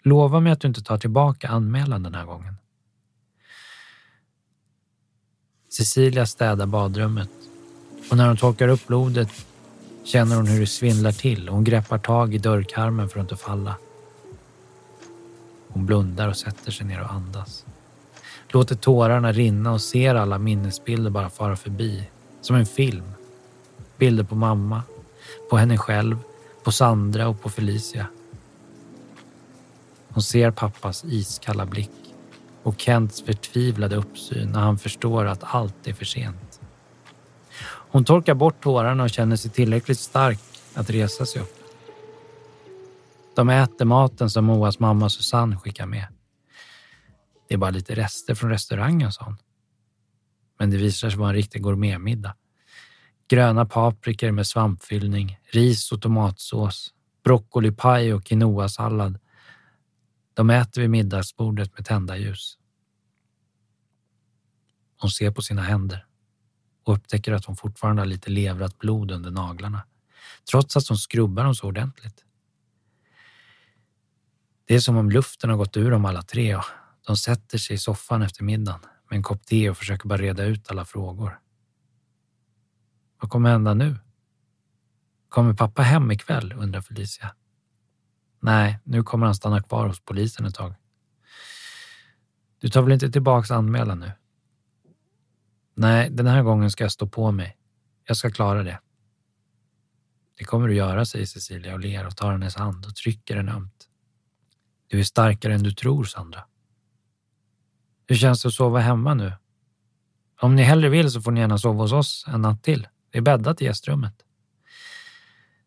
Lova 0.02 0.40
mig 0.40 0.52
att 0.52 0.60
du 0.60 0.68
inte 0.68 0.82
tar 0.82 0.98
tillbaka 0.98 1.48
anmälan 1.48 2.02
den 2.02 2.14
här 2.14 2.24
gången. 2.24 2.54
Cecilia 5.68 6.26
städar 6.26 6.66
badrummet 6.66 7.30
och 8.10 8.16
när 8.16 8.28
hon 8.28 8.36
torkar 8.36 8.68
upp 8.68 8.86
blodet 8.86 9.28
känner 10.04 10.36
hon 10.36 10.46
hur 10.46 10.60
det 10.60 10.66
svindlar 10.66 11.12
till 11.12 11.48
och 11.48 11.54
hon 11.54 11.64
greppar 11.64 11.98
tag 11.98 12.34
i 12.34 12.38
dörrkarmen 12.38 13.08
för 13.08 13.20
att 13.20 13.24
inte 13.24 13.36
falla. 13.36 13.74
Hon 15.68 15.86
blundar 15.86 16.28
och 16.28 16.36
sätter 16.36 16.70
sig 16.70 16.86
ner 16.86 17.00
och 17.00 17.12
andas. 17.12 17.66
Låter 18.48 18.74
tårarna 18.76 19.32
rinna 19.32 19.72
och 19.72 19.80
ser 19.80 20.14
alla 20.14 20.38
minnesbilder 20.38 21.10
bara 21.10 21.30
fara 21.30 21.56
förbi. 21.56 22.08
Som 22.40 22.56
en 22.56 22.66
film. 22.66 23.12
Bilder 23.96 24.24
på 24.24 24.34
mamma, 24.34 24.82
på 25.50 25.56
henne 25.56 25.78
själv, 25.78 26.18
på 26.64 26.72
Sandra 26.72 27.28
och 27.28 27.42
på 27.42 27.50
Felicia. 27.50 28.06
Hon 30.12 30.22
ser 30.22 30.50
pappas 30.50 31.04
iskalla 31.04 31.66
blick 31.66 31.90
och 32.62 32.80
Kents 32.80 33.22
förtvivlade 33.22 33.96
uppsyn 33.96 34.48
när 34.48 34.60
han 34.60 34.78
förstår 34.78 35.26
att 35.26 35.54
allt 35.54 35.88
är 35.88 35.92
för 35.92 36.04
sent. 36.04 36.60
Hon 37.92 38.04
torkar 38.04 38.34
bort 38.34 38.62
tårarna 38.62 39.02
och 39.02 39.10
känner 39.10 39.36
sig 39.36 39.50
tillräckligt 39.50 39.98
stark 39.98 40.40
att 40.74 40.90
resa 40.90 41.26
sig 41.26 41.42
upp. 41.42 41.56
De 43.34 43.48
äter 43.48 43.84
maten 43.84 44.30
som 44.30 44.44
Moas 44.44 44.78
mamma 44.78 45.08
Susanne 45.08 45.56
skickar 45.56 45.86
med. 45.86 46.06
Det 47.48 47.54
är 47.54 47.58
bara 47.58 47.70
lite 47.70 47.94
rester 47.94 48.34
från 48.34 48.50
restaurangen, 48.50 49.12
sa 49.12 49.24
hon. 49.24 49.36
Men 50.58 50.70
det 50.70 50.76
visar 50.76 51.10
sig 51.10 51.18
vara 51.18 51.28
en 51.28 51.34
riktig 51.34 51.62
gourmetmiddag. 51.62 52.34
Gröna 53.28 53.66
paprikor 53.66 54.30
med 54.30 54.46
svampfyllning, 54.46 55.38
ris 55.52 55.92
och 55.92 56.02
tomatsås, 56.02 56.94
broccolipaj 57.24 58.14
och 58.14 58.24
quinoasallad. 58.24 59.18
De 60.40 60.50
äter 60.50 60.80
vid 60.80 60.90
middagsbordet 60.90 61.78
med 61.78 61.86
tända 61.86 62.16
ljus. 62.16 62.58
Hon 65.00 65.10
ser 65.10 65.30
på 65.30 65.42
sina 65.42 65.62
händer 65.62 66.06
och 66.84 66.94
upptäcker 66.94 67.32
att 67.32 67.44
hon 67.44 67.56
fortfarande 67.56 68.02
har 68.02 68.06
lite 68.06 68.30
levrat 68.30 68.78
blod 68.78 69.10
under 69.10 69.30
naglarna, 69.30 69.82
trots 70.50 70.76
att 70.76 70.88
hon 70.88 70.98
skrubbar 70.98 71.44
dem 71.44 71.54
så 71.54 71.66
ordentligt. 71.66 72.24
Det 74.64 74.74
är 74.74 74.80
som 74.80 74.96
om 74.96 75.10
luften 75.10 75.50
har 75.50 75.56
gått 75.56 75.76
ur 75.76 75.90
dem 75.90 76.04
alla 76.04 76.22
tre 76.22 76.56
och 76.56 76.64
de 77.06 77.16
sätter 77.16 77.58
sig 77.58 77.74
i 77.76 77.78
soffan 77.78 78.22
efter 78.22 78.44
middagen 78.44 78.80
med 79.10 79.16
en 79.16 79.22
kopp 79.22 79.46
te 79.46 79.70
och 79.70 79.76
försöker 79.76 80.08
bara 80.08 80.18
reda 80.18 80.44
ut 80.44 80.70
alla 80.70 80.84
frågor. 80.84 81.40
Vad 83.20 83.30
kommer 83.30 83.50
hända 83.50 83.74
nu? 83.74 83.96
Kommer 85.28 85.54
pappa 85.54 85.82
hem 85.82 86.10
ikväll? 86.10 86.52
undrar 86.52 86.80
Felicia. 86.80 87.34
Nej, 88.40 88.78
nu 88.84 89.02
kommer 89.02 89.26
han 89.26 89.34
stanna 89.34 89.62
kvar 89.62 89.86
hos 89.86 90.00
polisen 90.00 90.46
ett 90.46 90.54
tag. 90.54 90.74
Du 92.60 92.68
tar 92.68 92.82
väl 92.82 92.92
inte 92.92 93.10
tillbaks 93.10 93.50
anmälan 93.50 94.00
nu? 94.00 94.12
Nej, 95.74 96.10
den 96.10 96.26
här 96.26 96.42
gången 96.42 96.70
ska 96.70 96.84
jag 96.84 96.92
stå 96.92 97.06
på 97.06 97.32
mig. 97.32 97.56
Jag 98.06 98.16
ska 98.16 98.30
klara 98.30 98.62
det. 98.62 98.80
Det 100.38 100.44
kommer 100.44 100.68
du 100.68 100.74
göra, 100.74 101.04
säger 101.04 101.26
Cecilia 101.26 101.74
och 101.74 101.80
ler 101.80 102.06
och 102.06 102.16
tar 102.16 102.32
hennes 102.32 102.56
hand 102.56 102.86
och 102.86 102.96
trycker 102.96 103.36
den 103.36 103.48
ömt. 103.48 103.88
Du 104.86 105.00
är 105.00 105.04
starkare 105.04 105.54
än 105.54 105.62
du 105.62 105.72
tror, 105.72 106.04
Sandra. 106.04 106.44
Hur 108.06 108.16
känns 108.16 108.42
det 108.42 108.48
att 108.48 108.54
sova 108.54 108.78
hemma 108.78 109.14
nu? 109.14 109.32
Om 110.40 110.56
ni 110.56 110.62
hellre 110.62 110.88
vill 110.88 111.10
så 111.10 111.20
får 111.20 111.30
ni 111.30 111.40
gärna 111.40 111.58
sova 111.58 111.82
hos 111.82 111.92
oss 111.92 112.24
en 112.28 112.42
natt 112.42 112.62
till. 112.62 112.88
Det 113.10 113.18
är 113.18 113.22
bäddat 113.22 113.62
i 113.62 113.64
gästrummet. 113.64 114.14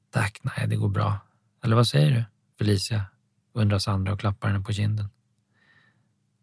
Tack, 0.10 0.40
nej, 0.42 0.68
det 0.68 0.76
går 0.76 0.90
bra. 0.90 1.20
Eller 1.64 1.76
vad 1.76 1.88
säger 1.88 2.12
du, 2.12 2.24
Felicia? 2.58 3.06
undrar 3.54 3.80
Sandra 3.80 4.14
och 4.14 4.20
klappar 4.20 4.48
henne 4.48 4.64
på 4.64 4.74
kinden. 4.74 5.10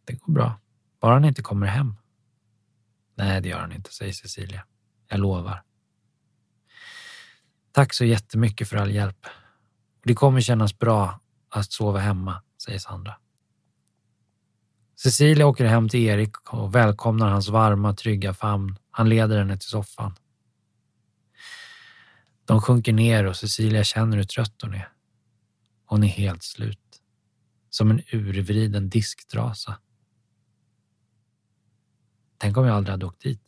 Det 0.05 0.13
går 0.13 0.33
bra, 0.33 0.61
bara 1.01 1.15
han 1.15 1.25
inte 1.25 1.43
kommer 1.43 1.67
hem. 1.67 1.97
Nej, 3.15 3.41
det 3.41 3.49
gör 3.49 3.61
han 3.61 3.73
inte, 3.73 3.93
säger 3.93 4.13
Cecilia. 4.13 4.65
Jag 5.09 5.21
lovar. 5.21 5.63
Tack 7.73 7.95
så 7.95 8.05
jättemycket 8.05 8.69
för 8.69 8.77
all 8.77 8.91
hjälp. 8.91 9.27
Det 10.05 10.15
kommer 10.15 10.41
kännas 10.41 10.79
bra 10.79 11.21
att 11.49 11.73
sova 11.73 11.99
hemma, 11.99 12.43
säger 12.65 12.79
Sandra. 12.79 13.17
Cecilia 14.97 15.47
åker 15.47 15.65
hem 15.65 15.89
till 15.89 16.01
Erik 16.01 16.53
och 16.53 16.75
välkomnar 16.75 17.29
hans 17.29 17.49
varma, 17.49 17.95
trygga 17.95 18.35
famn. 18.35 18.77
Han 18.91 19.09
leder 19.09 19.39
henne 19.39 19.59
till 19.59 19.69
soffan. 19.69 20.15
De 22.45 22.61
sjunker 22.61 22.93
ner 22.93 23.25
och 23.25 23.37
Cecilia 23.37 23.85
känner 23.85 24.17
hur 24.17 24.25
trött 24.25 24.63
hon 24.63 24.75
är. 24.75 24.89
Hon 25.91 26.05
är 26.05 26.09
helt 26.09 26.43
slut. 26.43 27.03
Som 27.71 27.91
en 27.91 28.01
urvriden 28.13 28.89
disktrasa. 28.89 29.79
Tänk 32.39 32.57
om 32.57 32.65
jag 32.65 32.77
aldrig 32.77 32.91
hade 32.91 33.07
åkt 33.07 33.23
dit. 33.23 33.43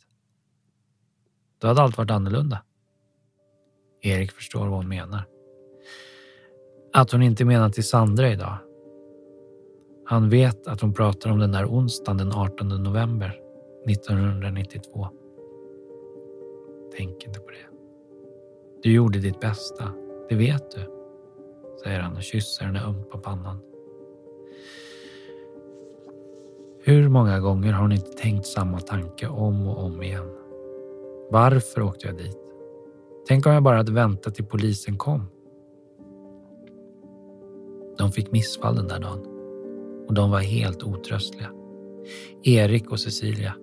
Då 1.59 1.67
hade 1.67 1.81
allt 1.81 1.97
varit 1.97 2.11
annorlunda. 2.11 2.63
Erik 4.01 4.31
förstår 4.31 4.67
vad 4.67 4.77
hon 4.77 4.87
menar. 4.87 5.23
Att 6.93 7.11
hon 7.11 7.21
inte 7.21 7.45
menar 7.45 7.69
till 7.69 7.87
Sandra 7.87 8.31
idag. 8.31 8.57
Han 10.05 10.29
vet 10.29 10.67
att 10.67 10.81
hon 10.81 10.93
pratar 10.93 11.29
om 11.29 11.39
den 11.39 11.51
där 11.51 11.65
onsdagen 11.65 12.17
den 12.17 12.31
18 12.31 12.83
november 12.83 13.39
1992. 13.89 15.09
Tänk 16.97 17.23
inte 17.23 17.39
på 17.39 17.49
det. 17.49 17.77
Du 18.81 18.93
gjorde 18.93 19.19
ditt 19.19 19.39
bästa, 19.39 19.93
det 20.29 20.35
vet 20.35 20.71
du, 20.71 20.92
säger 21.83 21.99
han 21.99 22.15
och 22.15 22.23
kysser 22.23 22.65
henne 22.65 22.83
ömt 22.83 23.09
på 23.09 23.17
pannan. 23.17 23.59
Hur 26.83 27.09
många 27.09 27.39
gånger 27.39 27.73
har 27.73 27.81
hon 27.81 27.91
inte 27.91 28.11
tänkt 28.11 28.45
samma 28.45 28.79
tanke 28.79 29.27
om 29.27 29.67
och 29.67 29.85
om 29.85 30.03
igen? 30.03 30.29
Varför 31.31 31.81
åkte 31.81 32.07
jag 32.07 32.17
dit? 32.17 32.37
Tänk 33.27 33.45
om 33.45 33.53
jag 33.53 33.63
bara 33.63 33.77
hade 33.77 33.91
väntat 33.91 34.35
till 34.35 34.45
polisen 34.45 34.97
kom. 34.97 35.25
De 37.97 38.11
fick 38.11 38.31
missfall 38.31 38.75
den 38.75 38.87
där 38.87 38.99
dagen 38.99 39.25
och 40.07 40.13
de 40.13 40.31
var 40.31 40.39
helt 40.39 40.83
otröstliga. 40.83 41.49
Erik 42.43 42.91
och 42.91 42.99
Cecilia. 42.99 43.53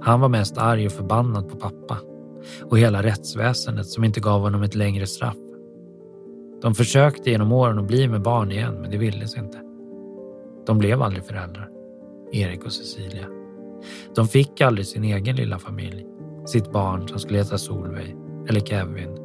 Han 0.00 0.20
var 0.20 0.28
mest 0.28 0.58
arg 0.58 0.86
och 0.86 0.92
förbannad 0.92 1.48
på 1.48 1.56
pappa 1.56 1.98
och 2.64 2.78
hela 2.78 3.02
rättsväsendet 3.02 3.86
som 3.86 4.04
inte 4.04 4.20
gav 4.20 4.40
honom 4.40 4.62
ett 4.62 4.74
längre 4.74 5.06
straff. 5.06 5.47
De 6.62 6.74
försökte 6.74 7.30
genom 7.30 7.52
åren 7.52 7.78
att 7.78 7.86
bli 7.86 8.08
med 8.08 8.22
barn 8.22 8.52
igen, 8.52 8.74
men 8.80 8.90
det 8.90 8.98
ville 8.98 9.28
sig 9.28 9.40
inte. 9.40 9.58
De 10.66 10.78
blev 10.78 11.02
aldrig 11.02 11.24
föräldrar, 11.24 11.70
Erik 12.32 12.64
och 12.64 12.72
Cecilia. 12.72 13.26
De 14.14 14.28
fick 14.28 14.60
aldrig 14.60 14.86
sin 14.86 15.04
egen 15.04 15.36
lilla 15.36 15.58
familj, 15.58 16.06
sitt 16.46 16.72
barn 16.72 17.08
som 17.08 17.18
skulle 17.18 17.38
heta 17.38 17.58
Solveig 17.58 18.16
eller 18.48 18.60
Kevin, 18.60 19.16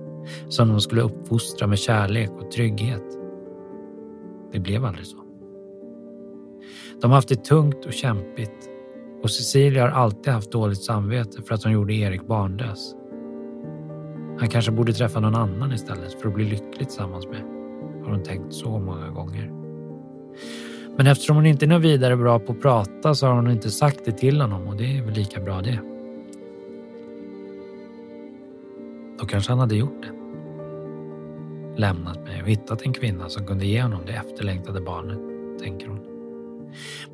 som 0.49 0.69
de 0.69 0.81
skulle 0.81 1.01
uppfostra 1.01 1.67
med 1.67 1.79
kärlek 1.79 2.29
och 2.29 2.51
trygghet. 2.51 3.03
Det 4.51 4.59
blev 4.59 4.85
aldrig 4.85 5.05
så. 5.05 5.17
De 7.01 7.11
har 7.11 7.15
haft 7.15 7.29
det 7.29 7.43
tungt 7.43 7.85
och 7.85 7.93
kämpigt 7.93 8.69
och 9.23 9.31
Cecilia 9.31 9.81
har 9.81 9.89
alltid 9.89 10.33
haft 10.33 10.51
dåligt 10.51 10.83
samvete 10.83 11.41
för 11.41 11.55
att 11.55 11.63
hon 11.63 11.73
gjorde 11.73 11.93
Erik 11.93 12.27
barnlös. 12.27 12.95
Han 14.43 14.49
kanske 14.49 14.71
borde 14.71 14.93
träffa 14.93 15.19
någon 15.19 15.35
annan 15.35 15.71
istället 15.71 16.21
för 16.21 16.27
att 16.27 16.33
bli 16.35 16.45
lycklig 16.45 16.87
tillsammans 16.87 17.27
med, 17.27 17.41
har 18.03 18.11
hon 18.11 18.23
tänkt 18.23 18.53
så 18.53 18.79
många 18.79 19.09
gånger. 19.09 19.51
Men 20.97 21.07
eftersom 21.07 21.35
hon 21.35 21.45
inte 21.45 21.65
är 21.65 21.67
något 21.67 21.81
vidare 21.81 22.17
bra 22.17 22.39
på 22.39 22.51
att 22.51 22.61
prata 22.61 23.15
så 23.15 23.27
har 23.27 23.33
hon 23.33 23.51
inte 23.51 23.71
sagt 23.71 24.05
det 24.05 24.11
till 24.11 24.41
honom 24.41 24.67
och 24.67 24.75
det 24.75 24.97
är 24.97 25.03
väl 25.03 25.13
lika 25.13 25.41
bra 25.41 25.61
det. 25.61 25.79
Då 29.19 29.25
kanske 29.25 29.51
han 29.51 29.59
hade 29.59 29.75
gjort 29.75 30.01
det. 30.01 30.11
Lämnat 31.81 32.23
mig 32.23 32.41
och 32.41 32.47
hittat 32.47 32.81
en 32.81 32.93
kvinna 32.93 33.29
som 33.29 33.47
kunde 33.47 33.65
ge 33.65 33.81
honom 33.81 34.01
det 34.05 34.13
efterlängtade 34.13 34.81
barnet, 34.81 35.19
tänker 35.59 35.87
hon. 35.87 35.99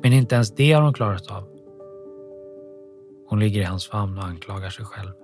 Men 0.02 0.12
inte 0.12 0.34
ens 0.34 0.54
det 0.54 0.72
har 0.72 0.82
hon 0.82 0.94
klarat 0.94 1.30
av. 1.30 1.44
Hon 3.26 3.40
ligger 3.40 3.60
i 3.60 3.64
hans 3.64 3.88
famn 3.88 4.18
och 4.18 4.24
anklagar 4.24 4.70
sig 4.70 4.84
själv. 4.84 5.19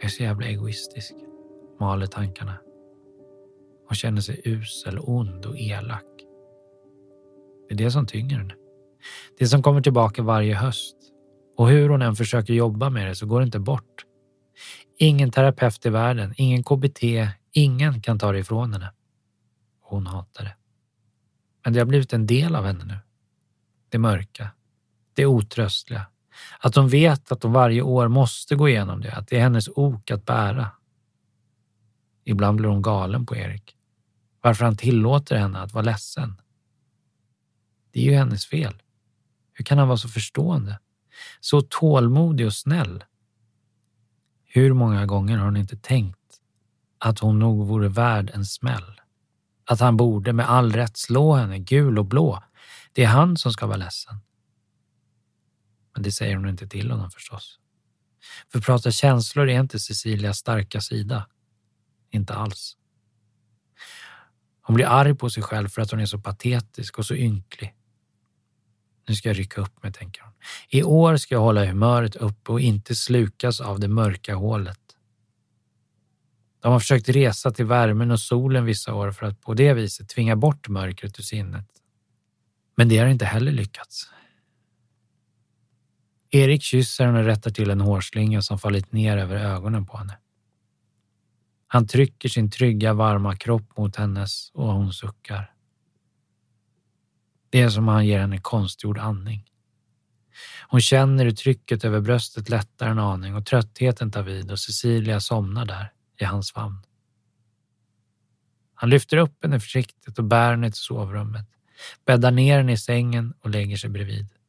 Jag 0.00 0.04
är 0.04 0.08
så 0.08 0.22
jävla 0.22 0.46
egoistisk, 0.46 1.14
maler 1.80 2.06
tankarna. 2.06 2.58
Hon 3.88 3.94
känner 3.94 4.20
sig 4.20 4.40
usel, 4.44 4.98
ond 4.98 5.46
och 5.46 5.58
elak. 5.58 6.04
Det 7.68 7.74
är 7.74 7.78
det 7.78 7.90
som 7.90 8.06
tynger 8.06 8.38
henne. 8.38 8.54
Det 9.38 9.46
som 9.46 9.62
kommer 9.62 9.80
tillbaka 9.80 10.22
varje 10.22 10.54
höst. 10.54 10.96
Och 11.56 11.68
hur 11.68 11.88
hon 11.88 12.02
än 12.02 12.16
försöker 12.16 12.54
jobba 12.54 12.90
med 12.90 13.06
det 13.06 13.14
så 13.14 13.26
går 13.26 13.40
det 13.40 13.44
inte 13.44 13.58
bort. 13.58 14.04
Ingen 14.98 15.30
terapeut 15.30 15.86
i 15.86 15.90
världen, 15.90 16.34
ingen 16.36 16.64
KBT, 16.64 17.02
ingen 17.52 18.00
kan 18.00 18.18
ta 18.18 18.32
det 18.32 18.38
ifrån 18.38 18.72
henne. 18.72 18.92
Hon 19.80 20.06
hatar 20.06 20.44
det. 20.44 20.56
Men 21.64 21.72
det 21.72 21.78
har 21.78 21.86
blivit 21.86 22.12
en 22.12 22.26
del 22.26 22.54
av 22.54 22.64
henne 22.64 22.84
nu. 22.84 22.96
Det 23.88 23.98
mörka, 23.98 24.50
det 25.14 25.26
otröstliga, 25.26 26.06
att 26.58 26.74
hon 26.74 26.88
vet 26.88 27.32
att 27.32 27.42
hon 27.42 27.52
varje 27.52 27.82
år 27.82 28.08
måste 28.08 28.56
gå 28.56 28.68
igenom 28.68 29.00
det, 29.00 29.12
att 29.12 29.28
det 29.28 29.36
är 29.36 29.40
hennes 29.40 29.68
ok 29.68 30.10
att 30.10 30.24
bära. 30.24 30.70
Ibland 32.24 32.56
blir 32.56 32.68
hon 32.68 32.82
galen 32.82 33.26
på 33.26 33.36
Erik. 33.36 33.76
Varför 34.40 34.64
han 34.64 34.76
tillåter 34.76 35.36
henne 35.36 35.60
att 35.60 35.74
vara 35.74 35.84
ledsen. 35.84 36.40
Det 37.92 38.00
är 38.00 38.04
ju 38.04 38.14
hennes 38.14 38.46
fel. 38.46 38.82
Hur 39.52 39.64
kan 39.64 39.78
han 39.78 39.88
vara 39.88 39.98
så 39.98 40.08
förstående? 40.08 40.78
Så 41.40 41.60
tålmodig 41.60 42.46
och 42.46 42.54
snäll. 42.54 43.04
Hur 44.44 44.72
många 44.72 45.06
gånger 45.06 45.38
har 45.38 45.44
hon 45.44 45.56
inte 45.56 45.76
tänkt 45.76 46.18
att 46.98 47.18
hon 47.18 47.38
nog 47.38 47.66
vore 47.66 47.88
värd 47.88 48.30
en 48.34 48.44
smäll? 48.44 49.00
Att 49.64 49.80
han 49.80 49.96
borde 49.96 50.32
med 50.32 50.50
all 50.50 50.72
rätt 50.72 50.96
slå 50.96 51.34
henne 51.34 51.58
gul 51.58 51.98
och 51.98 52.04
blå. 52.04 52.42
Det 52.92 53.04
är 53.04 53.08
han 53.08 53.36
som 53.36 53.52
ska 53.52 53.66
vara 53.66 53.76
ledsen. 53.76 54.14
Men 56.00 56.04
det 56.04 56.12
säger 56.12 56.36
hon 56.36 56.48
inte 56.48 56.66
till 56.66 56.90
honom 56.90 57.10
förstås. 57.10 57.58
För 58.52 58.60
prata 58.60 58.90
känslor 58.90 59.48
är 59.48 59.60
inte 59.60 59.78
Cecilias 59.78 60.38
starka 60.38 60.80
sida. 60.80 61.26
Inte 62.10 62.34
alls. 62.34 62.76
Hon 64.62 64.74
blir 64.74 64.86
arg 64.86 65.14
på 65.14 65.30
sig 65.30 65.42
själv 65.42 65.68
för 65.68 65.82
att 65.82 65.90
hon 65.90 66.00
är 66.00 66.06
så 66.06 66.18
patetisk 66.18 66.98
och 66.98 67.06
så 67.06 67.14
ynklig. 67.14 67.74
Nu 69.08 69.14
ska 69.14 69.28
jag 69.28 69.38
rycka 69.38 69.60
upp 69.60 69.82
mig, 69.82 69.92
tänker 69.92 70.22
hon. 70.22 70.32
I 70.68 70.82
år 70.82 71.16
ska 71.16 71.34
jag 71.34 71.42
hålla 71.42 71.64
humöret 71.64 72.16
uppe 72.16 72.52
och 72.52 72.60
inte 72.60 72.94
slukas 72.94 73.60
av 73.60 73.80
det 73.80 73.88
mörka 73.88 74.34
hålet. 74.34 74.80
De 76.60 76.72
har 76.72 76.80
försökt 76.80 77.08
resa 77.08 77.50
till 77.50 77.66
värmen 77.66 78.10
och 78.10 78.20
solen 78.20 78.64
vissa 78.64 78.94
år 78.94 79.12
för 79.12 79.26
att 79.26 79.40
på 79.40 79.54
det 79.54 79.74
viset 79.74 80.08
tvinga 80.08 80.36
bort 80.36 80.68
mörkret 80.68 81.18
ur 81.18 81.22
sinnet. 81.22 81.66
Men 82.76 82.88
det 82.88 82.98
har 82.98 83.06
inte 83.06 83.24
heller 83.24 83.52
lyckats. 83.52 84.10
Erik 86.30 86.62
kysser 86.62 87.06
henne 87.06 87.18
och 87.18 87.24
rättar 87.24 87.50
till 87.50 87.70
en 87.70 87.80
hårslinga 87.80 88.42
som 88.42 88.58
fallit 88.58 88.92
ner 88.92 89.16
över 89.16 89.36
ögonen 89.36 89.86
på 89.86 89.96
henne. 89.96 90.18
Han 91.66 91.86
trycker 91.86 92.28
sin 92.28 92.50
trygga, 92.50 92.94
varma 92.94 93.36
kropp 93.36 93.76
mot 93.76 93.96
hennes 93.96 94.50
och 94.54 94.72
hon 94.72 94.92
suckar. 94.92 95.54
Det 97.50 97.60
är 97.60 97.68
som 97.68 97.88
om 97.88 97.94
han 97.94 98.06
ger 98.06 98.20
henne 98.20 98.38
konstgjord 98.38 98.98
andning. 98.98 99.50
Hon 100.68 100.80
känner 100.80 101.24
hur 101.24 101.32
trycket 101.32 101.84
över 101.84 102.00
bröstet 102.00 102.48
lättar 102.48 102.88
en 102.88 102.98
aning 102.98 103.34
och 103.34 103.46
tröttheten 103.46 104.10
tar 104.10 104.22
vid 104.22 104.50
och 104.50 104.58
Cecilia 104.58 105.20
somnar 105.20 105.64
där 105.64 105.92
i 106.20 106.24
hans 106.24 106.52
famn. 106.52 106.82
Han 108.74 108.90
lyfter 108.90 109.16
upp 109.16 109.42
henne 109.42 109.60
försiktigt 109.60 110.18
och 110.18 110.24
bär 110.24 110.50
henne 110.50 110.70
till 110.70 110.80
sovrummet, 110.80 111.46
bäddar 112.06 112.30
ner 112.30 112.56
henne 112.56 112.72
i 112.72 112.76
sängen 112.76 113.34
och 113.40 113.50
lägger 113.50 113.76
sig 113.76 113.90
bredvid. 113.90 114.39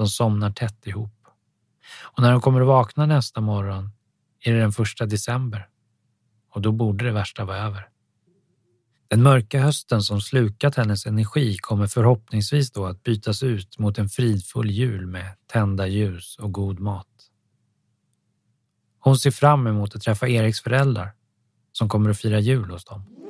De 0.00 0.08
somnar 0.08 0.50
tätt 0.50 0.86
ihop. 0.86 1.26
Och 2.02 2.22
när 2.22 2.32
de 2.32 2.40
kommer 2.40 2.60
att 2.60 2.66
vakna 2.66 3.06
nästa 3.06 3.40
morgon 3.40 3.90
är 4.44 4.52
det 4.52 4.60
den 4.60 4.72
första 4.72 5.06
december 5.06 5.68
och 6.54 6.60
då 6.60 6.72
borde 6.72 7.04
det 7.04 7.12
värsta 7.12 7.44
vara 7.44 7.58
över. 7.58 7.88
Den 9.08 9.22
mörka 9.22 9.62
hösten 9.62 10.02
som 10.02 10.20
slukat 10.20 10.76
hennes 10.76 11.06
energi 11.06 11.56
kommer 11.56 11.86
förhoppningsvis 11.86 12.72
då 12.72 12.86
att 12.86 13.02
bytas 13.02 13.42
ut 13.42 13.78
mot 13.78 13.98
en 13.98 14.08
fridfull 14.08 14.70
jul 14.70 15.06
med 15.06 15.34
tända 15.46 15.86
ljus 15.86 16.36
och 16.38 16.52
god 16.52 16.80
mat. 16.80 17.30
Hon 19.00 19.16
ser 19.16 19.30
fram 19.30 19.66
emot 19.66 19.94
att 19.94 20.02
träffa 20.02 20.28
Eriks 20.28 20.60
föräldrar 20.60 21.12
som 21.72 21.88
kommer 21.88 22.10
att 22.10 22.18
fira 22.18 22.40
jul 22.40 22.70
hos 22.70 22.84
dem. 22.84 23.29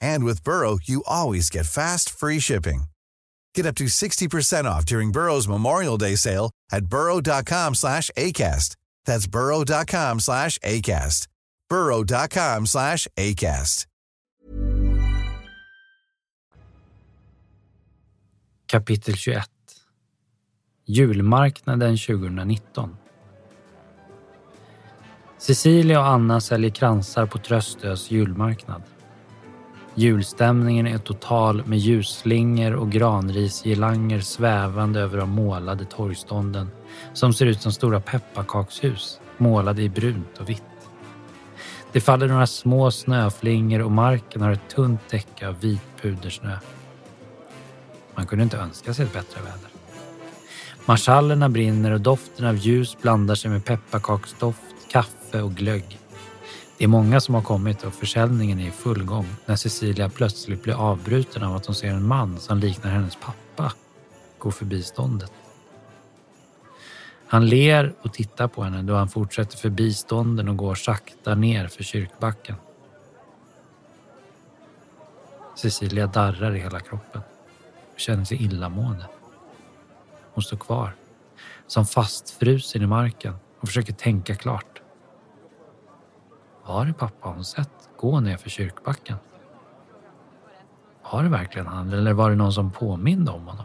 And 0.00 0.24
with 0.24 0.44
Burrow, 0.44 0.78
you 0.82 1.02
always 1.06 1.50
get 1.50 1.66
fast, 1.66 2.10
free 2.10 2.40
shipping. 2.40 2.84
Get 3.54 3.66
up 3.66 3.74
to 3.76 3.84
60% 3.84 4.64
off 4.64 4.84
during 4.84 5.12
Burrow's 5.12 5.48
Memorial 5.48 5.96
Day 5.98 6.16
sale 6.16 6.50
at 6.72 6.86
burrow.com 6.86 7.74
slash 7.74 8.10
ACAST. 8.16 8.76
That's 9.04 9.26
burrow.com 9.26 10.20
slash 10.20 10.58
ACAST. 10.58 11.28
burrow.com 11.68 12.66
slash 12.66 13.08
ACAST. 13.16 13.86
Kapitel 18.68 19.14
21 19.16 19.44
Julmarknaden 20.86 21.96
2019 21.96 22.96
Cecilia 25.38 26.00
och 26.00 26.06
Anna 26.06 26.40
säljer 26.40 26.70
kransar 26.70 27.26
på 27.26 27.38
Tröstös 27.38 28.10
julmarknad. 28.10 28.82
Julstämningen 29.98 30.86
är 30.86 30.98
total 30.98 31.66
med 31.66 31.78
ljusslingor 31.78 32.74
och 32.74 32.90
granrisgirlanger 32.90 34.20
svävande 34.20 35.00
över 35.00 35.18
de 35.18 35.30
målade 35.30 35.84
torgstånden 35.84 36.70
som 37.12 37.32
ser 37.32 37.46
ut 37.46 37.60
som 37.60 37.72
stora 37.72 38.00
pepparkakshus 38.00 39.20
målade 39.38 39.82
i 39.82 39.88
brunt 39.88 40.38
och 40.38 40.48
vitt. 40.48 40.62
Det 41.92 42.00
faller 42.00 42.28
några 42.28 42.46
små 42.46 42.90
snöflingor 42.90 43.82
och 43.82 43.90
marken 43.90 44.42
har 44.42 44.52
ett 44.52 44.68
tunt 44.68 45.08
täcke 45.08 45.48
av 45.48 45.60
vit 45.60 45.82
pudersnö. 46.02 46.58
Man 48.14 48.26
kunde 48.26 48.42
inte 48.42 48.56
önska 48.56 48.94
sig 48.94 49.04
ett 49.04 49.12
bättre 49.12 49.40
väder. 49.40 49.70
Marschallerna 50.86 51.48
brinner 51.48 51.90
och 51.90 52.00
doften 52.00 52.46
av 52.46 52.56
ljus 52.56 52.96
blandar 53.02 53.34
sig 53.34 53.50
med 53.50 53.64
pepparkaksdoft, 53.64 54.90
kaffe 54.92 55.42
och 55.42 55.54
glögg. 55.54 55.98
Det 56.78 56.84
är 56.84 56.88
många 56.88 57.20
som 57.20 57.34
har 57.34 57.42
kommit 57.42 57.84
och 57.84 57.94
försäljningen 57.94 58.60
är 58.60 58.68
i 58.68 58.70
full 58.70 59.04
gång 59.04 59.26
när 59.46 59.56
Cecilia 59.56 60.08
plötsligt 60.08 60.62
blir 60.62 60.74
avbruten 60.74 61.42
av 61.42 61.56
att 61.56 61.66
hon 61.66 61.74
ser 61.74 61.88
en 61.88 62.06
man 62.06 62.40
som 62.40 62.58
liknar 62.58 62.90
hennes 62.90 63.16
pappa 63.16 63.72
gå 64.38 64.50
förbi 64.50 64.82
ståndet. 64.82 65.32
Han 67.26 67.46
ler 67.46 67.94
och 68.02 68.12
tittar 68.12 68.48
på 68.48 68.62
henne 68.62 68.82
då 68.82 68.94
han 68.94 69.08
fortsätter 69.08 69.58
förbi 69.58 69.94
stånden 69.94 70.48
och 70.48 70.56
går 70.56 70.74
sakta 70.74 71.34
ner 71.34 71.68
för 71.68 71.82
kyrkbacken. 71.82 72.56
Cecilia 75.56 76.06
darrar 76.06 76.56
i 76.56 76.60
hela 76.60 76.80
kroppen 76.80 77.22
och 77.94 78.00
känner 78.00 78.24
sig 78.24 78.42
illamående. 78.42 79.06
Hon 80.34 80.42
står 80.42 80.56
kvar, 80.56 80.94
som 81.66 81.86
fastfrusen 81.86 82.82
i 82.82 82.86
marken 82.86 83.34
och 83.60 83.68
försöker 83.68 83.92
tänka 83.92 84.34
klart. 84.34 84.67
Var 86.68 86.84
det 86.86 86.92
pappa 86.92 87.28
hon 87.28 87.44
sett 87.44 87.88
gå 87.96 88.20
ner 88.20 88.36
för 88.36 88.50
kyrkbacken? 88.50 89.16
Var 91.12 91.22
det 91.22 91.28
verkligen 91.28 91.66
han 91.66 91.92
eller 91.92 92.12
var 92.12 92.30
det 92.30 92.36
någon 92.36 92.52
som 92.52 92.70
påminde 92.70 93.30
om 93.30 93.46
honom? 93.46 93.64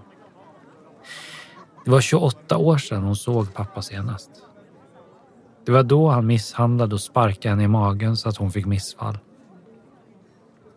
Det 1.85 1.91
var 1.91 2.01
28 2.01 2.57
år 2.57 2.77
sedan 2.77 3.03
hon 3.03 3.15
såg 3.15 3.53
pappa 3.53 3.81
senast. 3.81 4.29
Det 5.65 5.71
var 5.71 5.83
då 5.83 6.09
han 6.09 6.27
misshandlade 6.27 6.95
och 6.95 7.01
sparkade 7.01 7.49
henne 7.49 7.63
i 7.63 7.67
magen 7.67 8.17
så 8.17 8.29
att 8.29 8.37
hon 8.37 8.51
fick 8.51 8.65
missfall. 8.65 9.17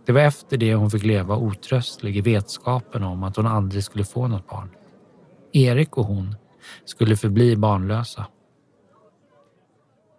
Det 0.07 0.13
var 0.13 0.21
efter 0.21 0.57
det 0.57 0.75
hon 0.75 0.91
fick 0.91 1.05
leva 1.05 1.37
otröstlig 1.37 2.17
i 2.17 2.21
vetskapen 2.21 3.03
om 3.03 3.23
att 3.23 3.37
hon 3.37 3.47
aldrig 3.47 3.85
skulle 3.85 4.05
få 4.05 4.29
något 4.29 4.49
barn. 4.49 4.71
Erik 5.53 5.99
och 5.99 6.05
hon 6.05 6.37
skulle 6.85 7.17
förbli 7.17 7.57
barnlösa. 7.57 8.27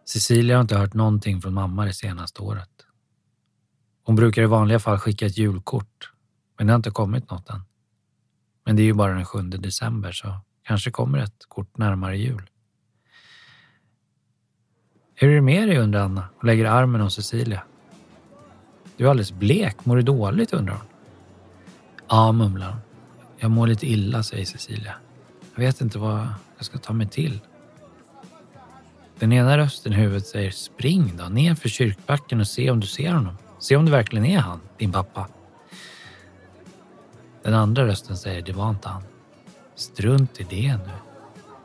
Cecilia 0.08 0.56
har 0.56 0.62
inte 0.62 0.78
hört 0.78 0.94
någonting 0.94 1.42
från 1.42 1.54
mamma 1.54 1.86
det 1.86 1.94
senaste 1.94 2.42
året. 2.42 2.70
Hon 4.04 4.16
brukar 4.16 4.42
i 4.42 4.46
vanliga 4.46 4.80
fall 4.80 4.98
skicka 4.98 5.26
ett 5.26 5.38
julkort, 5.38 6.12
men 6.58 6.68
det 6.68 6.74
har 6.74 6.76
inte 6.76 6.92
kommit 6.92 7.30
något 7.32 7.50
än. 7.50 7.62
Men 8.66 8.76
det 8.76 8.82
är 8.82 8.86
ju 8.86 8.94
bara 8.94 9.14
den 9.14 9.26
7 9.26 9.42
december 9.42 10.12
så 10.12 10.40
kanske 10.64 10.92
kommer 10.92 11.18
ett 11.20 11.46
kort 11.48 11.78
närmare 11.78 12.18
jul. 12.18 12.50
Hur 15.16 15.30
är 15.30 15.36
det 15.36 15.42
med 15.42 15.68
dig 15.68 15.78
undrar 15.78 16.02
Anna 16.02 16.30
och 16.38 16.44
lägger 16.44 16.66
armen 16.66 17.02
om 17.02 17.12
Cecilia. 17.12 17.64
Du 18.98 19.06
är 19.06 19.10
alldeles 19.10 19.32
blek, 19.32 19.86
mår 19.86 19.96
du 19.96 20.02
dåligt 20.02 20.54
undrar 20.54 20.76
hon. 20.76 20.88
Ja, 22.10 22.32
mumlar 22.32 22.72
hon. 22.72 22.82
Jag 23.38 23.52
mår 23.52 23.68
lite 23.68 23.88
illa, 23.88 24.24
säger 24.24 24.46
Cecilia. 24.46 24.96
Jag 25.56 25.62
vet 25.62 25.82
inte 25.82 26.00
vad 26.00 26.28
jag 26.58 26.66
ska 26.66 26.78
ta 26.78 26.94
mig 26.94 27.08
till. 27.10 27.42
Den 29.20 29.34
ena 29.34 29.58
rösten 29.58 29.94
i 29.94 29.96
huvudet 29.96 30.28
säger 30.28 30.52
spring 30.52 31.14
då 31.18 31.24
ner 31.24 31.56
för 31.56 31.70
kyrkbacken 31.70 32.40
och 32.40 32.48
se 32.48 32.72
om 32.72 32.80
du 32.80 32.88
ser 32.88 33.12
honom. 33.12 33.38
Se 33.60 33.76
om 33.76 33.86
det 33.86 33.92
verkligen 33.92 34.26
är 34.26 34.40
han, 34.40 34.60
din 34.78 34.92
pappa. 34.92 35.28
Den 37.44 37.54
andra 37.54 37.88
rösten 37.88 38.18
säger 38.18 38.42
det 38.42 38.54
var 38.54 38.70
inte 38.70 38.90
han. 38.90 39.04
Strunt 39.76 40.40
i 40.40 40.44
det 40.44 40.78
nu. 40.78 40.92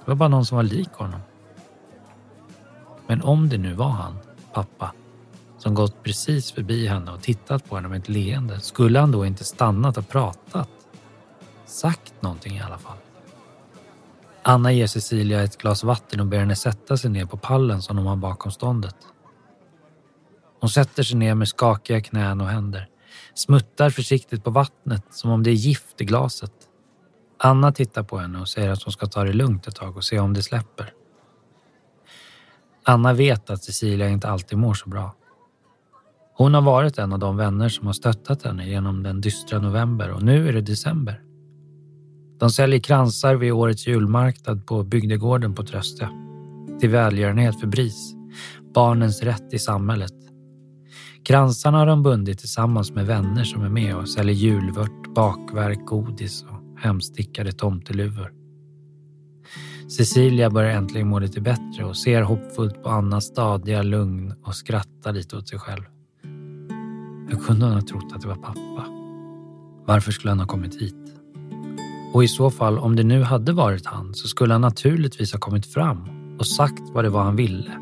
Det 0.05 0.11
var 0.11 0.15
bara 0.15 0.29
någon 0.29 0.47
som 0.47 0.57
var 0.57 0.63
lik 0.63 0.93
honom. 0.93 1.21
Men 3.07 3.23
om 3.23 3.49
det 3.49 3.59
nu 3.59 3.73
var 3.75 3.89
han, 3.89 4.19
pappa, 4.53 4.93
som 5.59 5.75
gått 5.75 6.03
precis 6.03 6.53
förbi 6.53 6.87
henne 6.87 7.13
och 7.13 7.23
tittat 7.23 7.69
på 7.69 7.77
henne 7.77 7.89
med 7.89 7.99
ett 7.99 8.09
leende, 8.09 8.61
skulle 8.61 8.99
han 8.99 9.13
då 9.13 9.27
inte 9.27 9.45
stannat 9.45 9.97
och 9.97 10.09
pratat? 10.09 10.69
Sagt 11.67 12.23
någonting 12.23 12.57
i 12.57 12.61
alla 12.61 12.79
fall. 12.79 12.97
Anna 14.45 14.73
ger 14.73 14.87
Cecilia 14.87 15.43
ett 15.43 15.59
glas 15.59 15.85
vatten 15.85 16.21
och 16.21 16.27
ber 16.27 16.39
henne 16.39 16.57
sätta 16.57 16.97
sig 16.97 17.11
ner 17.11 17.27
på 17.27 17.37
pallen 17.37 17.83
som 17.83 17.97
de 17.97 18.07
har 18.07 18.17
bakom 18.17 18.53
ståndet. 18.53 18.97
Hon 20.61 20.71
sätter 20.71 21.03
sig 21.03 21.19
ner 21.19 21.35
med 21.35 21.49
skakiga 21.49 22.01
knän 22.01 22.41
och 22.41 22.47
händer, 22.47 22.89
smuttar 23.35 23.91
försiktigt 23.91 24.45
på 24.45 24.51
vattnet 24.51 25.05
som 25.11 25.31
om 25.31 25.43
det 25.43 25.51
är 25.51 25.55
gift 25.55 26.01
i 26.01 26.05
glaset. 26.05 26.53
Anna 27.39 27.73
tittar 27.73 28.03
på 28.03 28.19
henne 28.19 28.41
och 28.41 28.49
säger 28.49 28.71
att 28.71 28.83
hon 28.83 28.93
ska 28.93 29.07
ta 29.07 29.25
det 29.25 29.33
lugnt 29.33 29.67
ett 29.67 29.77
tag 29.77 29.97
och 29.97 30.05
se 30.05 30.19
om 30.19 30.35
det 30.35 30.43
släpper. 30.43 30.93
Anna 32.85 33.13
vet 33.13 33.51
att 33.51 33.65
Cecilia 33.65 34.09
inte 34.09 34.29
alltid 34.29 34.59
mår 34.59 34.75
så 34.75 34.89
bra. 34.89 35.15
Hon 36.35 36.55
har 36.55 36.63
varit 36.63 36.99
en 36.99 37.13
av 37.13 37.19
de 37.19 37.37
vänner 37.37 37.69
som 37.69 37.87
har 37.87 37.95
stöttat 37.95 38.43
henne 38.43 38.69
genom 38.69 39.03
den 39.03 39.21
dystra 39.21 39.59
november 39.59 40.11
och 40.11 40.23
nu 40.23 40.49
är 40.49 40.53
det 40.53 40.61
december. 40.61 41.23
De 42.43 42.51
säljer 42.51 42.81
kransar 42.81 43.35
vid 43.35 43.53
årets 43.53 43.87
julmarknad 43.87 44.67
på 44.67 44.83
bygdegården 44.83 45.55
på 45.55 45.63
Tröste. 45.63 46.09
Till 46.81 46.91
välgörenhet 46.91 47.61
för 47.61 47.67
BRIS, 47.67 48.15
barnens 48.75 49.23
rätt 49.23 49.55
i 49.55 49.59
samhället. 49.59 50.13
Kransarna 51.25 51.79
har 51.79 51.87
de 51.87 52.03
bundit 52.03 52.39
tillsammans 52.39 52.93
med 52.93 53.07
vänner 53.07 53.45
som 53.45 53.63
är 53.63 53.69
med 53.69 53.97
och 53.97 54.09
säljer 54.09 54.35
julvört, 54.35 55.15
bakverk, 55.15 55.87
godis 55.87 56.43
och 56.43 56.81
hemstickade 56.81 57.53
tomteluvor. 57.53 58.33
Cecilia 59.89 60.51
börjar 60.51 60.71
äntligen 60.71 61.09
må 61.09 61.19
lite 61.19 61.41
bättre 61.41 61.85
och 61.85 61.97
ser 61.97 62.23
hoppfullt 62.23 62.83
på 62.83 62.89
Annas 62.89 63.25
stadiga 63.25 63.83
lugn 63.83 64.35
och 64.45 64.55
skrattar 64.55 65.13
lite 65.13 65.37
åt 65.37 65.49
sig 65.49 65.59
själv. 65.59 65.85
Hur 67.29 67.39
kunde 67.47 67.65
hon 67.65 67.75
ha 67.75 67.83
trott 67.83 68.13
att 68.15 68.23
det 68.23 68.29
var 68.29 68.35
pappa? 68.35 68.87
Varför 69.87 70.13
skulle 70.13 70.31
han 70.31 70.41
ha 70.41 70.47
kommit 70.47 70.83
hit? 70.83 71.22
Och 72.13 72.25
i 72.25 72.29
så 72.29 72.51
fall, 72.51 72.79
om 72.79 72.97
det 72.97 73.03
nu 73.03 73.23
hade 73.23 73.53
varit 73.53 73.87
han, 73.87 74.15
så 74.15 74.29
skulle 74.29 74.55
han 74.55 74.61
naturligtvis 74.61 75.33
ha 75.33 75.41
kommit 75.41 75.67
fram 75.67 76.09
och 76.39 76.47
sagt 76.47 76.83
vad 76.93 77.05
det 77.05 77.11
var 77.11 77.23
han 77.23 77.37
ville. 77.37 77.79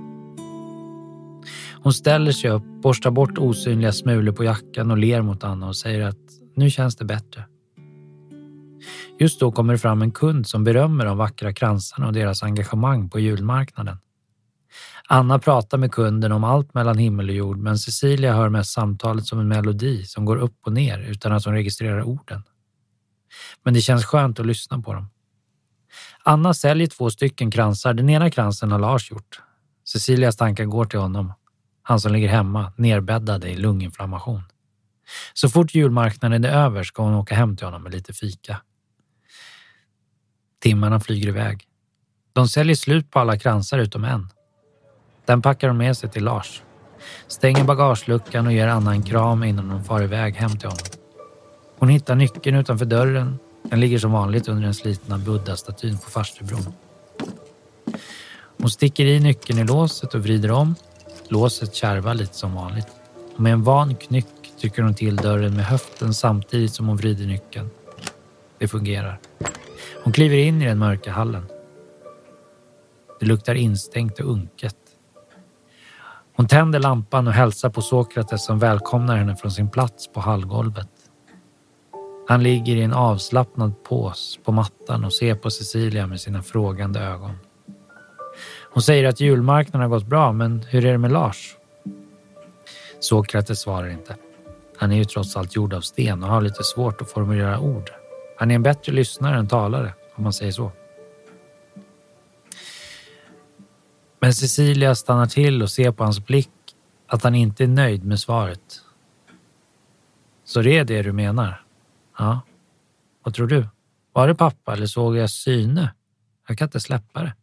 Hon 1.82 1.92
ställer 1.92 2.32
sig 2.32 2.50
upp, 2.50 2.64
borstar 2.82 3.10
bort 3.10 3.38
osynliga 3.38 3.92
smulor 3.92 4.32
på 4.32 4.44
jackan 4.44 4.90
och 4.90 4.98
ler 4.98 5.22
mot 5.22 5.44
Anna 5.44 5.68
och 5.68 5.76
säger 5.76 6.00
att 6.00 6.18
nu 6.56 6.70
känns 6.70 6.96
det 6.96 7.04
bättre. 7.04 7.44
Just 9.18 9.40
då 9.40 9.52
kommer 9.52 9.72
det 9.72 9.78
fram 9.78 10.02
en 10.02 10.10
kund 10.10 10.46
som 10.46 10.64
berömmer 10.64 11.04
de 11.04 11.18
vackra 11.18 11.52
kransarna 11.52 12.06
och 12.06 12.12
deras 12.12 12.42
engagemang 12.42 13.10
på 13.10 13.20
julmarknaden. 13.20 13.96
Anna 15.08 15.38
pratar 15.38 15.78
med 15.78 15.92
kunden 15.92 16.32
om 16.32 16.44
allt 16.44 16.74
mellan 16.74 16.98
himmel 16.98 17.28
och 17.28 17.34
jord 17.34 17.58
men 17.58 17.78
Cecilia 17.78 18.34
hör 18.34 18.48
mest 18.48 18.72
samtalet 18.72 19.26
som 19.26 19.40
en 19.40 19.48
melodi 19.48 20.04
som 20.04 20.24
går 20.24 20.36
upp 20.36 20.56
och 20.66 20.72
ner 20.72 20.98
utan 20.98 21.32
att 21.32 21.44
hon 21.44 21.54
registrerar 21.54 22.02
orden. 22.02 22.42
Men 23.62 23.74
det 23.74 23.80
känns 23.80 24.04
skönt 24.04 24.40
att 24.40 24.46
lyssna 24.46 24.80
på 24.80 24.94
dem. 24.94 25.10
Anna 26.22 26.54
säljer 26.54 26.86
två 26.86 27.10
stycken 27.10 27.50
kransar. 27.50 27.94
Den 27.94 28.10
ena 28.10 28.30
kransen 28.30 28.72
har 28.72 28.78
Lars 28.78 29.10
gjort. 29.10 29.40
Cecilias 29.84 30.36
tankar 30.36 30.64
går 30.64 30.84
till 30.84 30.98
honom. 30.98 31.32
Han 31.82 32.00
som 32.00 32.12
ligger 32.12 32.28
hemma, 32.28 32.72
nerbäddad 32.76 33.44
i 33.44 33.56
lunginflammation. 33.56 34.42
Så 35.34 35.48
fort 35.48 35.74
julmarknaden 35.74 36.44
är 36.44 36.48
över 36.48 36.82
ska 36.82 37.02
hon 37.02 37.14
åka 37.14 37.34
hem 37.34 37.56
till 37.56 37.66
honom 37.66 37.82
med 37.82 37.92
lite 37.92 38.12
fika. 38.12 38.60
Timmarna 40.62 41.00
flyger 41.00 41.28
iväg. 41.28 41.64
De 42.32 42.48
säljer 42.48 42.76
slut 42.76 43.10
på 43.10 43.18
alla 43.18 43.38
kransar 43.38 43.78
utom 43.78 44.04
en. 44.04 44.28
Den 45.24 45.42
packar 45.42 45.68
de 45.68 45.76
med 45.76 45.96
sig 45.96 46.10
till 46.10 46.24
Lars. 46.24 46.62
Stänger 47.26 47.64
bagageluckan 47.64 48.46
och 48.46 48.52
ger 48.52 48.68
Anna 48.68 48.90
en 48.90 49.02
kram 49.02 49.44
innan 49.44 49.68
de 49.68 49.84
far 49.84 50.02
iväg 50.02 50.36
hem 50.36 50.58
till 50.58 50.68
honom. 50.68 50.89
Hon 51.80 51.88
hittar 51.88 52.14
nyckeln 52.14 52.56
utanför 52.56 52.84
dörren. 52.84 53.38
Den 53.62 53.80
ligger 53.80 53.98
som 53.98 54.12
vanligt 54.12 54.48
under 54.48 54.62
den 54.62 54.74
slitna 54.74 55.18
buddha-statyn 55.18 55.98
på 55.98 56.10
farstubron. 56.10 56.72
Hon 58.58 58.70
sticker 58.70 59.04
i 59.04 59.20
nyckeln 59.20 59.58
i 59.58 59.64
låset 59.64 60.14
och 60.14 60.20
vrider 60.20 60.50
om. 60.50 60.74
Låset 61.28 61.74
kärvar 61.74 62.14
lite 62.14 62.34
som 62.34 62.54
vanligt. 62.54 62.86
Och 63.34 63.40
med 63.40 63.52
en 63.52 63.62
van 63.62 63.94
knyck 63.94 64.26
trycker 64.60 64.82
hon 64.82 64.94
till 64.94 65.16
dörren 65.16 65.56
med 65.56 65.64
höften 65.64 66.14
samtidigt 66.14 66.72
som 66.72 66.88
hon 66.88 66.96
vrider 66.96 67.26
nyckeln. 67.26 67.70
Det 68.58 68.68
fungerar. 68.68 69.18
Hon 70.04 70.12
kliver 70.12 70.36
in 70.36 70.62
i 70.62 70.66
den 70.66 70.78
mörka 70.78 71.12
hallen. 71.12 71.46
Det 73.20 73.26
luktar 73.26 73.54
instängt 73.54 74.20
och 74.20 74.30
unket. 74.30 74.76
Hon 76.36 76.48
tänder 76.48 76.78
lampan 76.78 77.26
och 77.26 77.32
hälsar 77.32 77.70
på 77.70 77.82
Sokrates 77.82 78.44
som 78.44 78.58
välkomnar 78.58 79.16
henne 79.16 79.36
från 79.36 79.50
sin 79.50 79.70
plats 79.70 80.12
på 80.12 80.20
hallgolvet. 80.20 80.88
Han 82.30 82.42
ligger 82.42 82.76
i 82.76 82.82
en 82.82 82.92
avslappnad 82.92 83.82
pås 83.82 84.38
på 84.44 84.52
mattan 84.52 85.04
och 85.04 85.12
ser 85.12 85.34
på 85.34 85.50
Cecilia 85.50 86.06
med 86.06 86.20
sina 86.20 86.42
frågande 86.42 87.00
ögon. 87.00 87.38
Hon 88.72 88.82
säger 88.82 89.08
att 89.08 89.20
julmarknaden 89.20 89.80
har 89.80 89.98
gått 89.98 90.06
bra, 90.06 90.32
men 90.32 90.62
hur 90.68 90.84
är 90.84 90.92
det 90.92 90.98
med 90.98 91.12
Lars? 91.12 91.56
Sokrates 93.00 93.60
svarar 93.60 93.88
inte. 93.88 94.16
Han 94.76 94.92
är 94.92 94.96
ju 94.96 95.04
trots 95.04 95.36
allt 95.36 95.56
gjord 95.56 95.74
av 95.74 95.80
sten 95.80 96.22
och 96.22 96.28
har 96.28 96.40
lite 96.40 96.64
svårt 96.64 97.02
att 97.02 97.10
formulera 97.10 97.60
ord. 97.60 97.90
Han 98.38 98.50
är 98.50 98.54
en 98.54 98.62
bättre 98.62 98.92
lyssnare 98.92 99.38
än 99.38 99.48
talare, 99.48 99.94
om 100.14 100.24
man 100.24 100.32
säger 100.32 100.52
så. 100.52 100.72
Men 104.20 104.34
Cecilia 104.34 104.94
stannar 104.94 105.26
till 105.26 105.62
och 105.62 105.70
ser 105.70 105.92
på 105.92 106.04
hans 106.04 106.26
blick 106.26 106.50
att 107.06 107.22
han 107.22 107.34
inte 107.34 107.64
är 107.64 107.68
nöjd 107.68 108.04
med 108.04 108.20
svaret. 108.20 108.80
Så 110.44 110.62
det 110.62 110.78
är 110.78 110.84
det 110.84 111.02
du 111.02 111.12
menar? 111.12 111.64
Ja. 112.18 112.40
Vad 113.22 113.34
tror 113.34 113.46
du? 113.46 113.68
Var 114.12 114.28
det 114.28 114.34
pappa 114.34 114.72
eller 114.72 114.86
såg 114.86 115.16
jag 115.16 115.30
syne? 115.30 115.94
Jag 116.48 116.58
kan 116.58 116.66
inte 116.66 116.80
släppa 116.80 117.22
det. 117.22 117.34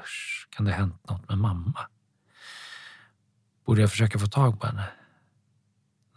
Usch, 0.00 0.48
kan 0.50 0.64
det 0.64 0.72
ha 0.72 0.78
hänt 0.78 1.08
något 1.08 1.28
med 1.28 1.38
mamma? 1.38 1.86
Borde 3.64 3.80
jag 3.80 3.90
försöka 3.90 4.18
få 4.18 4.26
tag 4.26 4.60
på 4.60 4.66
henne? 4.66 4.84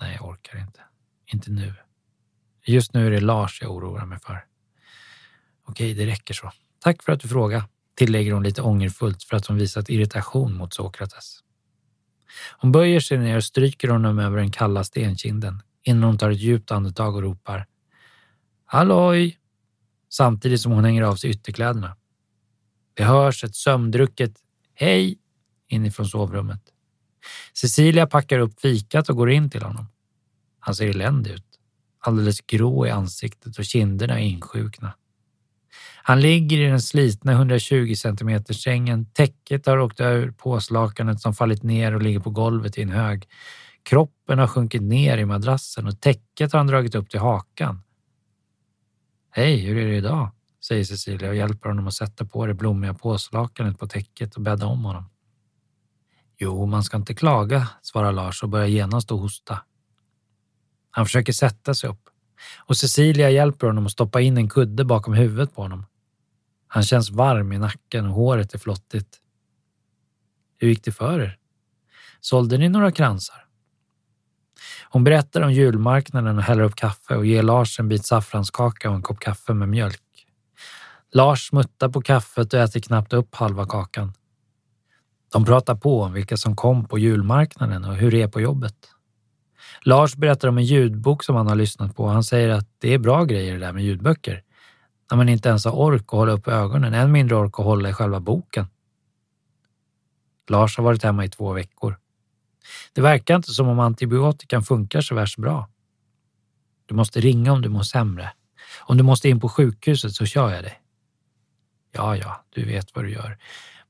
Nej, 0.02 0.16
jag 0.20 0.30
orkar 0.30 0.60
inte. 0.60 0.80
Inte 1.26 1.52
nu. 1.52 1.74
Just 2.66 2.94
nu 2.94 3.08
är 3.08 3.12
det 3.12 3.20
Lars 3.20 3.62
jag 3.62 3.72
oroar 3.72 4.06
mig 4.06 4.20
för. 4.20 4.46
Okej, 5.66 5.94
det 5.94 6.06
räcker 6.06 6.34
så. 6.34 6.52
Tack 6.80 7.04
för 7.04 7.12
att 7.12 7.20
du 7.20 7.28
frågade, 7.28 7.64
tillägger 7.96 8.34
hon 8.34 8.44
lite 8.44 8.62
ångerfullt 8.62 9.24
för 9.24 9.38
att 9.38 9.46
hon 9.46 9.58
visat 9.58 9.90
irritation 9.90 10.54
mot 10.54 10.74
Sokrates. 10.74 11.40
Hon 12.58 12.72
böjer 12.72 13.00
sig 13.00 13.18
ner 13.18 13.38
och 13.38 13.44
stryker 13.44 13.88
honom 13.88 14.20
över 14.20 14.38
den 14.38 14.52
kalla 14.52 14.84
stenkinden 14.84 15.62
innan 15.86 16.04
hon 16.04 16.18
tar 16.18 16.32
ett 16.32 16.40
djupt 16.40 16.72
andetag 16.72 17.16
och 17.16 17.22
ropar 17.22 17.66
Halloj! 18.66 19.38
Samtidigt 20.10 20.62
som 20.62 20.72
hon 20.72 20.86
hänger 20.86 21.02
av 21.02 21.16
sig 21.16 21.30
ytterkläderna. 21.30 21.96
Det 22.94 23.04
hörs 23.04 23.44
ett 23.44 23.56
sömndrucket 23.56 24.34
Hej! 24.74 25.18
inifrån 25.68 26.06
sovrummet. 26.06 26.62
Cecilia 27.54 28.08
packar 28.08 28.40
upp 28.40 28.60
fikat 28.60 29.10
och 29.10 29.16
går 29.16 29.32
in 29.32 29.50
till 29.50 29.64
honom. 29.64 29.86
Han 30.60 30.76
ser 30.76 30.90
eländig 30.90 31.32
ut. 31.32 31.60
Alldeles 32.00 32.42
grå 32.42 32.88
i 32.88 32.90
ansiktet 32.90 33.58
och 33.58 33.66
kinderna 33.66 34.20
är 34.20 34.24
insjukna. 34.24 34.94
Han 36.04 36.22
ligger 36.22 36.58
i 36.58 36.66
den 36.66 36.82
slitna 36.82 37.32
120 37.32 37.94
cm 37.96 38.46
sängen. 38.46 39.06
Täcket 39.06 39.66
har 39.66 39.78
åkt 39.78 40.02
ur 40.02 40.32
påslakanet 40.32 41.22
som 41.22 41.34
fallit 41.34 41.64
ner 41.64 41.96
och 41.96 42.02
ligger 42.02 42.20
på 42.20 42.30
golvet 42.30 42.78
i 42.78 42.82
en 42.82 42.90
hög. 42.90 43.28
Kroppen 43.86 44.40
har 44.40 44.48
sjunkit 44.48 44.82
ner 44.82 45.18
i 45.18 45.26
madrassen 45.26 45.88
och 45.88 46.02
täcket 46.02 46.52
har 46.52 46.60
han 46.60 46.68
dragit 46.68 46.96
upp 46.96 47.10
till 47.10 47.20
hakan. 47.20 47.82
Hej, 49.30 49.58
hur 49.58 49.78
är 49.78 49.88
det 49.88 49.96
idag? 49.96 50.32
säger 50.68 50.84
Cecilia 50.84 51.30
och 51.30 51.36
hjälper 51.36 51.70
honom 51.70 51.88
att 51.88 51.94
sätta 51.94 52.26
på 52.26 52.46
det 52.46 52.54
blommiga 52.54 52.94
påslakanet 52.94 53.80
på 53.80 53.88
täcket 53.88 54.36
och 54.36 54.42
bädda 54.42 54.66
om 54.66 54.86
honom. 54.86 55.10
Jo, 56.38 56.66
man 56.66 56.84
ska 56.84 56.98
inte 56.98 57.14
klaga, 57.14 57.68
svarar 57.82 58.12
Lars 58.12 58.44
och 58.44 58.50
börjar 58.50 58.68
genast 58.68 59.12
att 59.12 59.20
hosta. 59.20 59.60
Han 60.92 61.06
försöker 61.06 61.34
sätta 61.34 61.74
sig 61.74 61.90
upp 61.90 62.10
och 62.58 62.78
Cecilia 62.78 63.30
hjälper 63.30 63.68
honom 63.68 63.86
att 63.86 63.92
stoppa 63.92 64.22
in 64.22 64.38
en 64.38 64.50
kudde 64.50 64.86
bakom 64.86 65.14
huvudet 65.14 65.56
på 65.56 65.62
honom. 65.62 65.86
Han 66.68 66.84
känns 66.84 67.10
varm 67.10 67.54
i 67.54 67.58
nacken 67.58 68.06
och 68.06 68.14
håret 68.14 68.54
är 68.54 68.60
flottigt. 68.60 69.22
Hur 70.58 70.68
gick 70.68 70.84
det 70.84 70.92
för 70.92 71.20
er? 71.20 71.38
Sålde 72.20 72.58
ni 72.58 72.70
några 72.70 72.92
kransar? 72.92 73.45
Hon 74.96 75.04
berättar 75.04 75.42
om 75.42 75.52
julmarknaden 75.52 76.38
och 76.38 76.44
häller 76.44 76.64
upp 76.64 76.76
kaffe 76.76 77.16
och 77.16 77.26
ger 77.26 77.44
Lars 77.44 77.80
en 77.80 77.90
bit 77.90 78.06
saffranskaka 78.06 78.90
och 78.90 78.96
en 78.96 79.02
kopp 79.02 79.20
kaffe 79.20 79.54
med 79.54 79.70
mjölk. 79.70 80.02
Lars 81.12 81.48
smuttar 81.48 81.90
på 81.90 82.02
kaffet 82.02 82.54
och 82.54 82.60
äter 82.60 82.80
knappt 82.80 83.14
upp 83.14 83.36
halva 83.36 83.66
kakan. 83.66 84.14
De 85.34 85.46
pratar 85.46 85.76
på 85.76 86.02
om 86.02 86.14
vilka 86.14 86.38
som 86.38 86.56
kom 86.56 86.86
på 86.86 87.00
julmarknaden 87.00 87.86
och 87.86 87.96
hur 87.96 88.12
det 88.12 88.22
är 88.22 88.28
på 88.28 88.42
jobbet. 88.42 88.76
Lars 89.82 90.16
berättar 90.16 90.48
om 90.48 90.58
en 90.58 90.66
ljudbok 90.66 91.24
som 91.24 91.36
han 91.36 91.48
har 91.48 91.56
lyssnat 91.56 91.96
på. 91.96 92.08
Han 92.08 92.24
säger 92.24 92.50
att 92.50 92.68
det 92.78 92.94
är 92.94 93.00
bra 93.00 93.24
grejer 93.24 93.54
det 93.54 93.60
där 93.60 93.74
med 93.74 93.84
ljudböcker. 93.84 94.44
När 95.12 95.18
man 95.18 95.30
inte 95.30 95.50
ens 95.50 95.66
har 95.66 95.72
ork 95.72 96.04
att 96.06 96.12
hålla 96.12 96.32
upp 96.32 96.48
ögonen, 96.48 96.94
än 96.94 97.12
mindre 97.12 97.36
ork 97.36 97.60
att 97.60 97.66
hålla 97.66 97.90
i 97.90 97.94
själva 97.94 98.20
boken. 98.20 98.68
Lars 100.50 100.78
har 100.78 100.84
varit 100.84 101.04
hemma 101.04 101.26
i 101.26 101.30
två 101.30 101.54
veckor. 101.54 101.98
Det 102.94 103.02
verkar 103.02 103.36
inte 103.36 103.52
som 103.52 103.68
om 103.68 103.80
antibiotikan 103.80 104.64
funkar 104.64 105.02
så 105.02 105.16
värst 105.16 105.38
bra. 105.38 105.70
Du 106.86 106.96
måste 106.96 107.20
ringa 107.20 107.52
om 107.52 107.62
du 107.62 107.70
mår 107.70 107.84
sämre. 107.84 108.32
Om 108.80 108.98
du 108.98 109.04
måste 109.04 109.30
in 109.30 109.40
på 109.40 109.50
sjukhuset 109.50 110.14
så 110.14 110.26
kör 110.26 110.52
jag 110.52 110.64
dig. 110.64 110.82
Ja, 111.92 112.18
ja, 112.18 112.46
du 112.50 112.66
vet 112.66 112.96
vad 112.96 113.06
du 113.06 113.12
gör. 113.12 113.38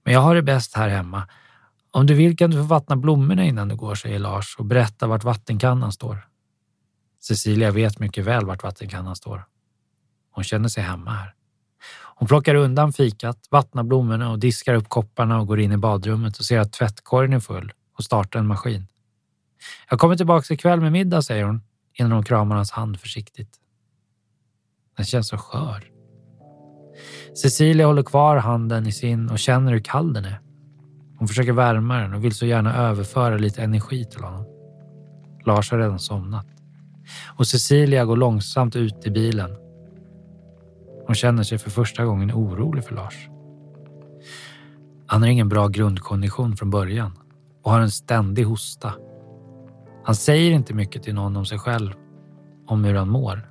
Men 0.04 0.14
jag 0.14 0.22
har 0.22 0.36
det 0.36 0.42
bäst 0.42 0.76
här 0.76 0.90
hemma. 0.90 1.28
Om 1.92 2.06
du 2.06 2.14
vill 2.14 2.38
kan 2.38 2.52
du 2.52 2.58
få 2.58 2.64
vattna 2.64 2.96
blommorna 2.96 3.44
innan 3.44 3.68
du 3.68 3.76
går, 3.76 3.96
säger 3.96 4.20
Lars 4.20 4.56
och 4.58 4.66
berättar 4.66 5.08
vart 5.08 5.24
vattenkannan 5.24 5.92
står. 5.92 6.28
Cecilia 7.24 7.72
vet 7.72 8.00
mycket 8.00 8.26
väl 8.26 8.46
vart 8.46 8.64
vattenkannan 8.64 9.16
står. 9.16 9.46
Hon 10.32 10.44
känner 10.44 10.70
sig 10.70 10.84
hemma 10.84 11.12
här. 11.12 11.34
Hon 12.16 12.28
plockar 12.28 12.56
undan 12.56 12.94
fikat, 12.94 13.48
vattnar 13.50 13.84
blommorna 13.84 14.32
och 14.32 14.40
diskar 14.40 14.74
upp 14.74 14.90
kopparna 14.90 15.40
och 15.40 15.48
går 15.48 15.60
in 15.60 15.72
i 15.72 15.78
badrummet 15.78 16.38
och 16.38 16.46
ser 16.46 16.60
att 16.60 16.74
tvättkorgen 16.74 17.34
är 17.34 17.40
full 17.40 17.74
och 17.98 18.04
starta 18.04 18.40
en 18.40 18.48
maskin. 18.48 18.88
Jag 19.90 20.00
kommer 20.00 20.16
tillbaka 20.16 20.54
ikväll 20.54 20.82
med 20.82 20.92
middag, 20.92 21.22
säger 21.22 21.44
hon 21.44 21.62
innan 21.94 22.12
hon 22.12 22.24
kramar 22.24 22.56
hans 22.56 22.72
hand 22.72 23.00
försiktigt. 23.00 23.60
Den 24.98 25.06
känns 25.06 25.28
så 25.28 25.38
skör. 25.38 25.92
Cecilia 27.42 27.86
håller 27.86 28.04
kvar 28.04 28.38
handen 28.38 28.88
i 28.88 28.92
sin 28.92 29.30
och 29.30 29.40
känner 29.40 29.72
hur 29.72 29.80
kall 29.80 30.14
den 30.14 30.26
är. 30.26 30.40
Hon 31.18 31.28
försöker 31.28 31.52
värma 31.52 31.98
den 31.98 32.14
och 32.14 32.24
vill 32.24 32.36
så 32.36 32.46
gärna 32.46 32.76
överföra 32.76 33.38
lite 33.38 33.64
energi 33.64 34.06
till 34.06 34.24
honom. 34.24 34.46
Lars 35.46 35.72
har 35.72 35.80
redan 35.80 36.00
somnat 36.00 36.48
och 37.38 37.48
Cecilia 37.48 38.06
går 38.06 38.18
långsamt 38.18 38.76
ut 38.76 39.06
i 39.06 39.12
bilen. 39.12 39.56
Hon 41.06 41.16
känner 41.16 41.44
sig 41.44 41.58
för 41.58 41.70
första 41.70 42.06
gången 42.06 42.32
orolig 42.32 42.84
för 42.84 42.96
Lars. 42.96 43.30
Han 45.08 45.22
har 45.22 45.30
ingen 45.30 45.50
bra 45.50 45.68
grundkondition 45.68 46.58
från 46.58 46.70
början 46.70 47.12
och 47.65 47.71
har 47.71 47.80
en 47.80 47.91
ständig 47.91 48.43
hosta. 48.43 48.93
Han 50.04 50.15
säger 50.15 50.51
inte 50.51 50.73
mycket 50.73 51.04
till 51.04 51.15
någon 51.15 51.38
om 51.38 51.45
sig 51.45 51.60
själv, 51.60 51.91
om 52.67 52.84
hur 52.84 52.95
han 52.95 53.10
mår. 53.10 53.49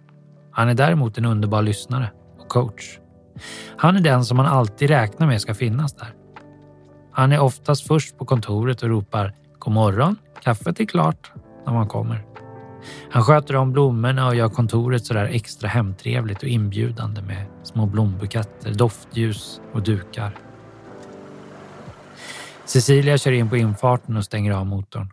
Han 0.53 0.68
är 0.68 0.74
däremot 0.74 1.18
en 1.18 1.24
underbar 1.24 1.62
lyssnare 1.62 2.11
och 2.38 2.48
coach. 2.48 2.98
Han 3.77 3.96
är 3.96 4.00
den 4.00 4.24
som 4.24 4.37
man 4.37 4.46
alltid 4.46 4.90
räknar 4.90 5.27
med 5.27 5.40
ska 5.40 5.55
finnas 5.55 5.94
där. 5.94 6.14
Han 7.12 7.33
är 7.33 7.40
oftast 7.40 7.87
först 7.87 8.18
på 8.18 8.24
kontoret 8.24 8.83
och 8.83 8.88
ropar 8.88 9.35
God 9.59 9.74
morgon, 9.74 10.16
kaffet 10.42 10.81
är 10.81 10.85
klart 10.85 11.33
när 11.66 11.72
man 11.72 11.88
kommer. 11.88 12.24
Han 13.11 13.22
sköter 13.22 13.57
om 13.57 13.72
blommorna 13.72 14.27
och 14.27 14.37
gör 14.37 14.48
kontoret 14.48 15.07
sådär 15.07 15.24
extra 15.24 15.68
hemtrevligt 15.68 16.42
och 16.42 16.48
inbjudande 16.48 17.22
med 17.22 17.46
små 17.62 17.87
blombuketter, 17.87 18.74
doftljus 18.74 19.61
och 19.72 19.83
dukar. 19.83 20.38
Cecilia 22.66 23.18
kör 23.18 23.33
in 23.33 23.50
på 23.50 23.57
infarten 23.57 24.16
och 24.16 24.24
stänger 24.24 24.53
av 24.53 24.66
motorn. 24.66 25.12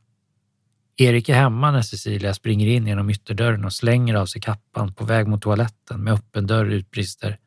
Erik 0.97 1.29
är 1.29 1.35
hemma 1.35 1.71
när 1.71 1.81
Cecilia 1.81 2.33
springer 2.33 2.67
in 2.67 2.87
genom 2.87 3.09
ytterdörren 3.09 3.65
och 3.65 3.73
slänger 3.73 4.15
av 4.15 4.25
sig 4.25 4.41
kappan 4.41 4.93
på 4.93 5.05
väg 5.05 5.27
mot 5.27 5.41
toaletten 5.41 6.03
med 6.03 6.13
öppen 6.13 6.47
dörr 6.47 6.65
utbrister. 6.65 7.39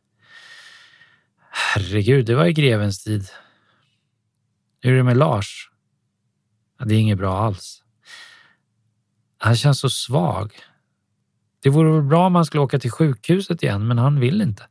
Herregud, 1.51 2.27
det 2.27 2.35
var 2.35 2.47
i 2.47 2.53
grevens 2.53 3.05
tid. 3.05 3.29
Hur 4.81 4.93
är 4.93 4.97
det 4.97 5.03
med 5.03 5.17
Lars? 5.17 5.71
Ja, 6.79 6.85
det 6.85 6.95
är 6.95 6.99
inget 6.99 7.19
bra 7.19 7.39
alls. 7.39 7.83
Han 9.39 9.57
känns 9.57 9.81
så 9.81 9.91
svag. 9.91 10.53
Det 11.63 11.71
vore 11.71 11.93
väl 11.93 12.03
bra 12.03 12.27
om 12.27 12.35
han 12.35 12.45
skulle 12.45 12.61
åka 12.61 12.79
till 12.79 12.91
sjukhuset 12.91 13.63
igen, 13.63 13.87
men 13.87 13.99
han 13.99 14.21
vill 14.21 14.43
inte. 14.43 14.67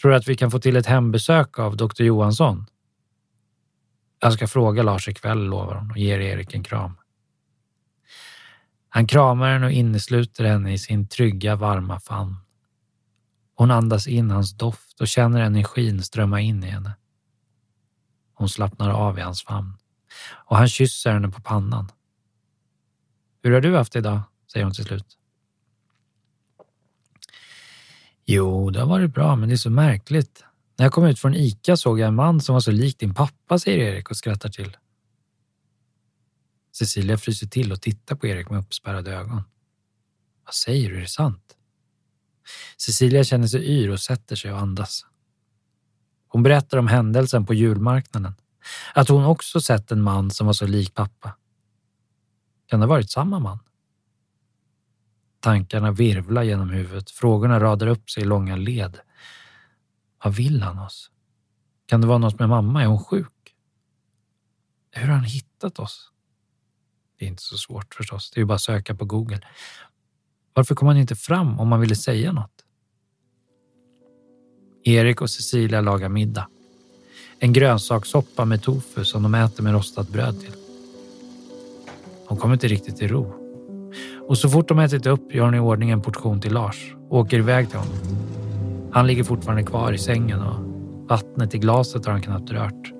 Tror 0.00 0.10
du 0.10 0.16
att 0.16 0.28
vi 0.28 0.36
kan 0.36 0.50
få 0.50 0.58
till 0.58 0.76
ett 0.76 0.86
hembesök 0.86 1.58
av 1.58 1.76
doktor 1.76 2.06
Johansson? 2.06 2.66
Jag 4.20 4.32
ska 4.32 4.46
fråga 4.46 4.82
Lars 4.82 5.08
ikväll, 5.08 5.44
lovar 5.44 5.74
hon 5.74 5.90
och 5.90 5.98
ger 5.98 6.20
Erik 6.20 6.54
en 6.54 6.64
kram. 6.64 6.96
Han 8.88 9.06
kramar 9.06 9.52
henne 9.52 9.66
och 9.66 9.72
innesluter 9.72 10.44
henne 10.44 10.72
i 10.72 10.78
sin 10.78 11.08
trygga, 11.08 11.56
varma 11.56 12.00
famn. 12.00 12.36
Hon 13.54 13.70
andas 13.70 14.06
in 14.06 14.30
hans 14.30 14.56
doft 14.56 15.00
och 15.00 15.08
känner 15.08 15.40
energin 15.40 16.02
strömma 16.02 16.40
in 16.40 16.64
i 16.64 16.66
henne. 16.66 16.92
Hon 18.34 18.48
slappnar 18.48 18.90
av 18.90 19.18
i 19.18 19.22
hans 19.22 19.42
famn 19.44 19.76
och 20.30 20.56
han 20.56 20.68
kysser 20.68 21.12
henne 21.12 21.28
på 21.28 21.40
pannan. 21.40 21.92
Hur 23.42 23.52
har 23.52 23.60
du 23.60 23.76
haft 23.76 23.92
det 23.92 23.98
idag? 23.98 24.20
säger 24.52 24.64
hon 24.64 24.74
till 24.74 24.84
slut. 24.84 25.18
Jo, 28.24 28.70
det 28.70 28.80
har 28.80 28.86
varit 28.86 29.14
bra, 29.14 29.36
men 29.36 29.48
det 29.48 29.54
är 29.54 29.56
så 29.56 29.70
märkligt. 29.70 30.44
När 30.78 30.84
jag 30.84 30.92
kom 30.92 31.04
ut 31.04 31.18
från 31.18 31.34
Ica 31.34 31.76
såg 31.76 32.00
jag 32.00 32.08
en 32.08 32.14
man 32.14 32.40
som 32.40 32.52
var 32.52 32.60
så 32.60 32.70
lik 32.70 32.98
din 32.98 33.14
pappa, 33.14 33.58
säger 33.58 33.78
Erik 33.78 34.10
och 34.10 34.16
skrattar 34.16 34.48
till. 34.48 34.76
Cecilia 36.72 37.18
fryser 37.18 37.46
till 37.46 37.72
och 37.72 37.82
tittar 37.82 38.16
på 38.16 38.26
Erik 38.26 38.50
med 38.50 38.60
uppspärrade 38.60 39.14
ögon. 39.14 39.42
Vad 40.44 40.54
säger 40.54 40.90
du, 40.90 40.96
är 40.96 41.00
det 41.00 41.08
sant? 41.08 41.56
Cecilia 42.76 43.24
känner 43.24 43.46
sig 43.46 43.64
yr 43.64 43.90
och 43.90 44.00
sätter 44.00 44.36
sig 44.36 44.52
och 44.52 44.58
andas. 44.58 45.06
Hon 46.28 46.42
berättar 46.42 46.78
om 46.78 46.88
händelsen 46.88 47.46
på 47.46 47.54
julmarknaden. 47.54 48.34
Att 48.94 49.08
hon 49.08 49.24
också 49.24 49.60
sett 49.60 49.92
en 49.92 50.02
man 50.02 50.30
som 50.30 50.46
var 50.46 50.54
så 50.54 50.66
lik 50.66 50.94
pappa. 50.94 51.36
Kan 52.66 52.80
det 52.80 52.86
ha 52.86 52.90
varit 52.90 53.10
samma 53.10 53.38
man? 53.38 53.58
Tankarna 55.40 55.90
virvlar 55.90 56.42
genom 56.42 56.70
huvudet. 56.70 57.10
Frågorna 57.10 57.60
radar 57.60 57.86
upp 57.86 58.10
sig 58.10 58.22
i 58.22 58.26
långa 58.26 58.56
led. 58.56 59.00
Vad 60.24 60.34
vill 60.34 60.62
han 60.62 60.78
oss? 60.78 61.10
Kan 61.86 62.00
det 62.00 62.06
vara 62.06 62.18
något 62.18 62.38
med 62.38 62.48
mamma? 62.48 62.82
Är 62.82 62.86
hon 62.86 63.04
sjuk? 63.04 63.54
Hur 64.90 65.08
har 65.08 65.14
han 65.14 65.24
hittat 65.24 65.78
oss? 65.78 66.12
Det 67.18 67.24
är 67.24 67.28
inte 67.28 67.42
så 67.42 67.56
svårt 67.56 67.94
förstås. 67.94 68.30
Det 68.30 68.38
är 68.38 68.42
ju 68.42 68.46
bara 68.46 68.54
att 68.54 68.60
söka 68.60 68.94
på 68.94 69.04
Google. 69.04 69.40
Varför 70.54 70.74
kom 70.74 70.88
han 70.88 70.96
inte 70.96 71.16
fram 71.16 71.60
om 71.60 71.68
man 71.68 71.80
ville 71.80 71.96
säga 71.96 72.32
något? 72.32 72.64
Erik 74.84 75.20
och 75.20 75.30
Cecilia 75.30 75.80
lagar 75.80 76.08
middag. 76.08 76.48
En 77.38 77.52
grönsakssoppa 77.52 78.44
med 78.44 78.62
tofu 78.62 79.04
som 79.04 79.22
de 79.22 79.34
äter 79.34 79.62
med 79.62 79.72
rostat 79.72 80.08
bröd 80.08 80.40
till. 80.40 80.52
Hon 82.26 82.38
kommer 82.38 82.54
inte 82.54 82.68
riktigt 82.68 82.96
till 82.96 83.08
ro. 83.08 83.34
Och 84.28 84.38
så 84.38 84.48
fort 84.48 84.68
de 84.68 84.78
ätit 84.78 85.06
upp 85.06 85.34
gör 85.34 85.44
hon 85.44 85.54
i 85.54 85.58
ordning 85.58 85.90
en 85.90 86.02
portion 86.02 86.40
till 86.40 86.52
Lars 86.52 86.94
och 87.08 87.18
åker 87.18 87.38
iväg 87.38 87.68
till 87.68 87.78
honom. 87.78 88.37
Han 88.98 89.06
ligger 89.06 89.24
fortfarande 89.24 89.62
kvar 89.62 89.92
i 89.92 89.98
sängen 89.98 90.40
och 90.40 90.60
vattnet 91.08 91.54
i 91.54 91.58
glaset 91.58 92.06
har 92.06 92.12
han 92.12 92.22
knappt 92.22 92.50
rört. 92.50 92.92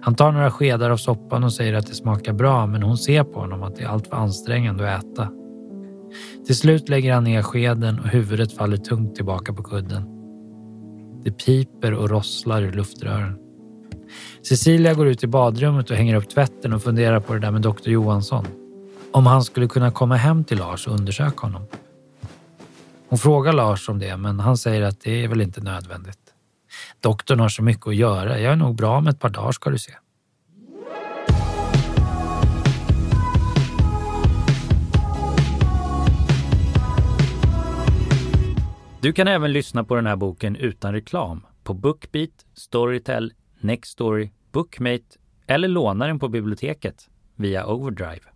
Han 0.00 0.14
tar 0.14 0.32
några 0.32 0.50
skedar 0.50 0.90
av 0.90 0.96
soppan 0.96 1.44
och 1.44 1.52
säger 1.52 1.74
att 1.74 1.86
det 1.86 1.94
smakar 1.94 2.32
bra 2.32 2.66
men 2.66 2.82
hon 2.82 2.98
ser 2.98 3.24
på 3.24 3.40
honom 3.40 3.62
att 3.62 3.76
det 3.76 3.82
är 3.82 3.88
alltför 3.88 4.16
ansträngande 4.16 4.94
att 4.94 5.04
äta. 5.04 5.28
Till 6.46 6.56
slut 6.56 6.88
lägger 6.88 7.14
han 7.14 7.24
ner 7.24 7.42
skeden 7.42 7.98
och 7.98 8.06
huvudet 8.06 8.52
faller 8.52 8.76
tungt 8.76 9.14
tillbaka 9.14 9.52
på 9.52 9.62
kudden. 9.62 10.02
Det 11.24 11.30
piper 11.30 11.94
och 11.94 12.10
rosslar 12.10 12.62
i 12.62 12.72
luftrören. 12.72 13.38
Cecilia 14.48 14.94
går 14.94 15.06
ut 15.06 15.24
i 15.24 15.26
badrummet 15.26 15.90
och 15.90 15.96
hänger 15.96 16.14
upp 16.14 16.28
tvätten 16.28 16.72
och 16.72 16.82
funderar 16.82 17.20
på 17.20 17.34
det 17.34 17.40
där 17.40 17.50
med 17.50 17.62
doktor 17.62 17.92
Johansson. 17.92 18.46
Om 19.12 19.26
han 19.26 19.44
skulle 19.44 19.68
kunna 19.68 19.90
komma 19.90 20.16
hem 20.16 20.44
till 20.44 20.58
Lars 20.58 20.86
och 20.86 20.94
undersöka 20.94 21.46
honom. 21.46 21.62
Hon 23.08 23.18
frågar 23.18 23.52
Lars 23.52 23.88
om 23.88 23.98
det, 23.98 24.16
men 24.16 24.40
han 24.40 24.56
säger 24.56 24.82
att 24.82 25.00
det 25.00 25.24
är 25.24 25.28
väl 25.28 25.40
inte 25.40 25.60
nödvändigt. 25.60 26.18
Doktorn 27.00 27.40
har 27.40 27.48
så 27.48 27.62
mycket 27.62 27.86
att 27.86 27.96
göra. 27.96 28.40
Jag 28.40 28.52
är 28.52 28.56
nog 28.56 28.76
bra 28.76 28.98
om 28.98 29.06
ett 29.06 29.20
par 29.20 29.28
dagar 29.28 29.52
ska 29.52 29.70
du 29.70 29.78
se. 29.78 29.92
Du 39.00 39.12
kan 39.12 39.28
även 39.28 39.52
lyssna 39.52 39.84
på 39.84 39.94
den 39.94 40.06
här 40.06 40.16
boken 40.16 40.56
utan 40.56 40.92
reklam 40.92 41.46
på 41.64 41.74
Bookbeat, 41.74 42.46
Storytel, 42.54 43.32
Nextory, 43.60 44.30
Bookmate 44.52 45.18
eller 45.46 45.68
låna 45.68 46.06
den 46.06 46.18
på 46.18 46.28
biblioteket 46.28 47.08
via 47.36 47.66
Overdrive. 47.66 48.35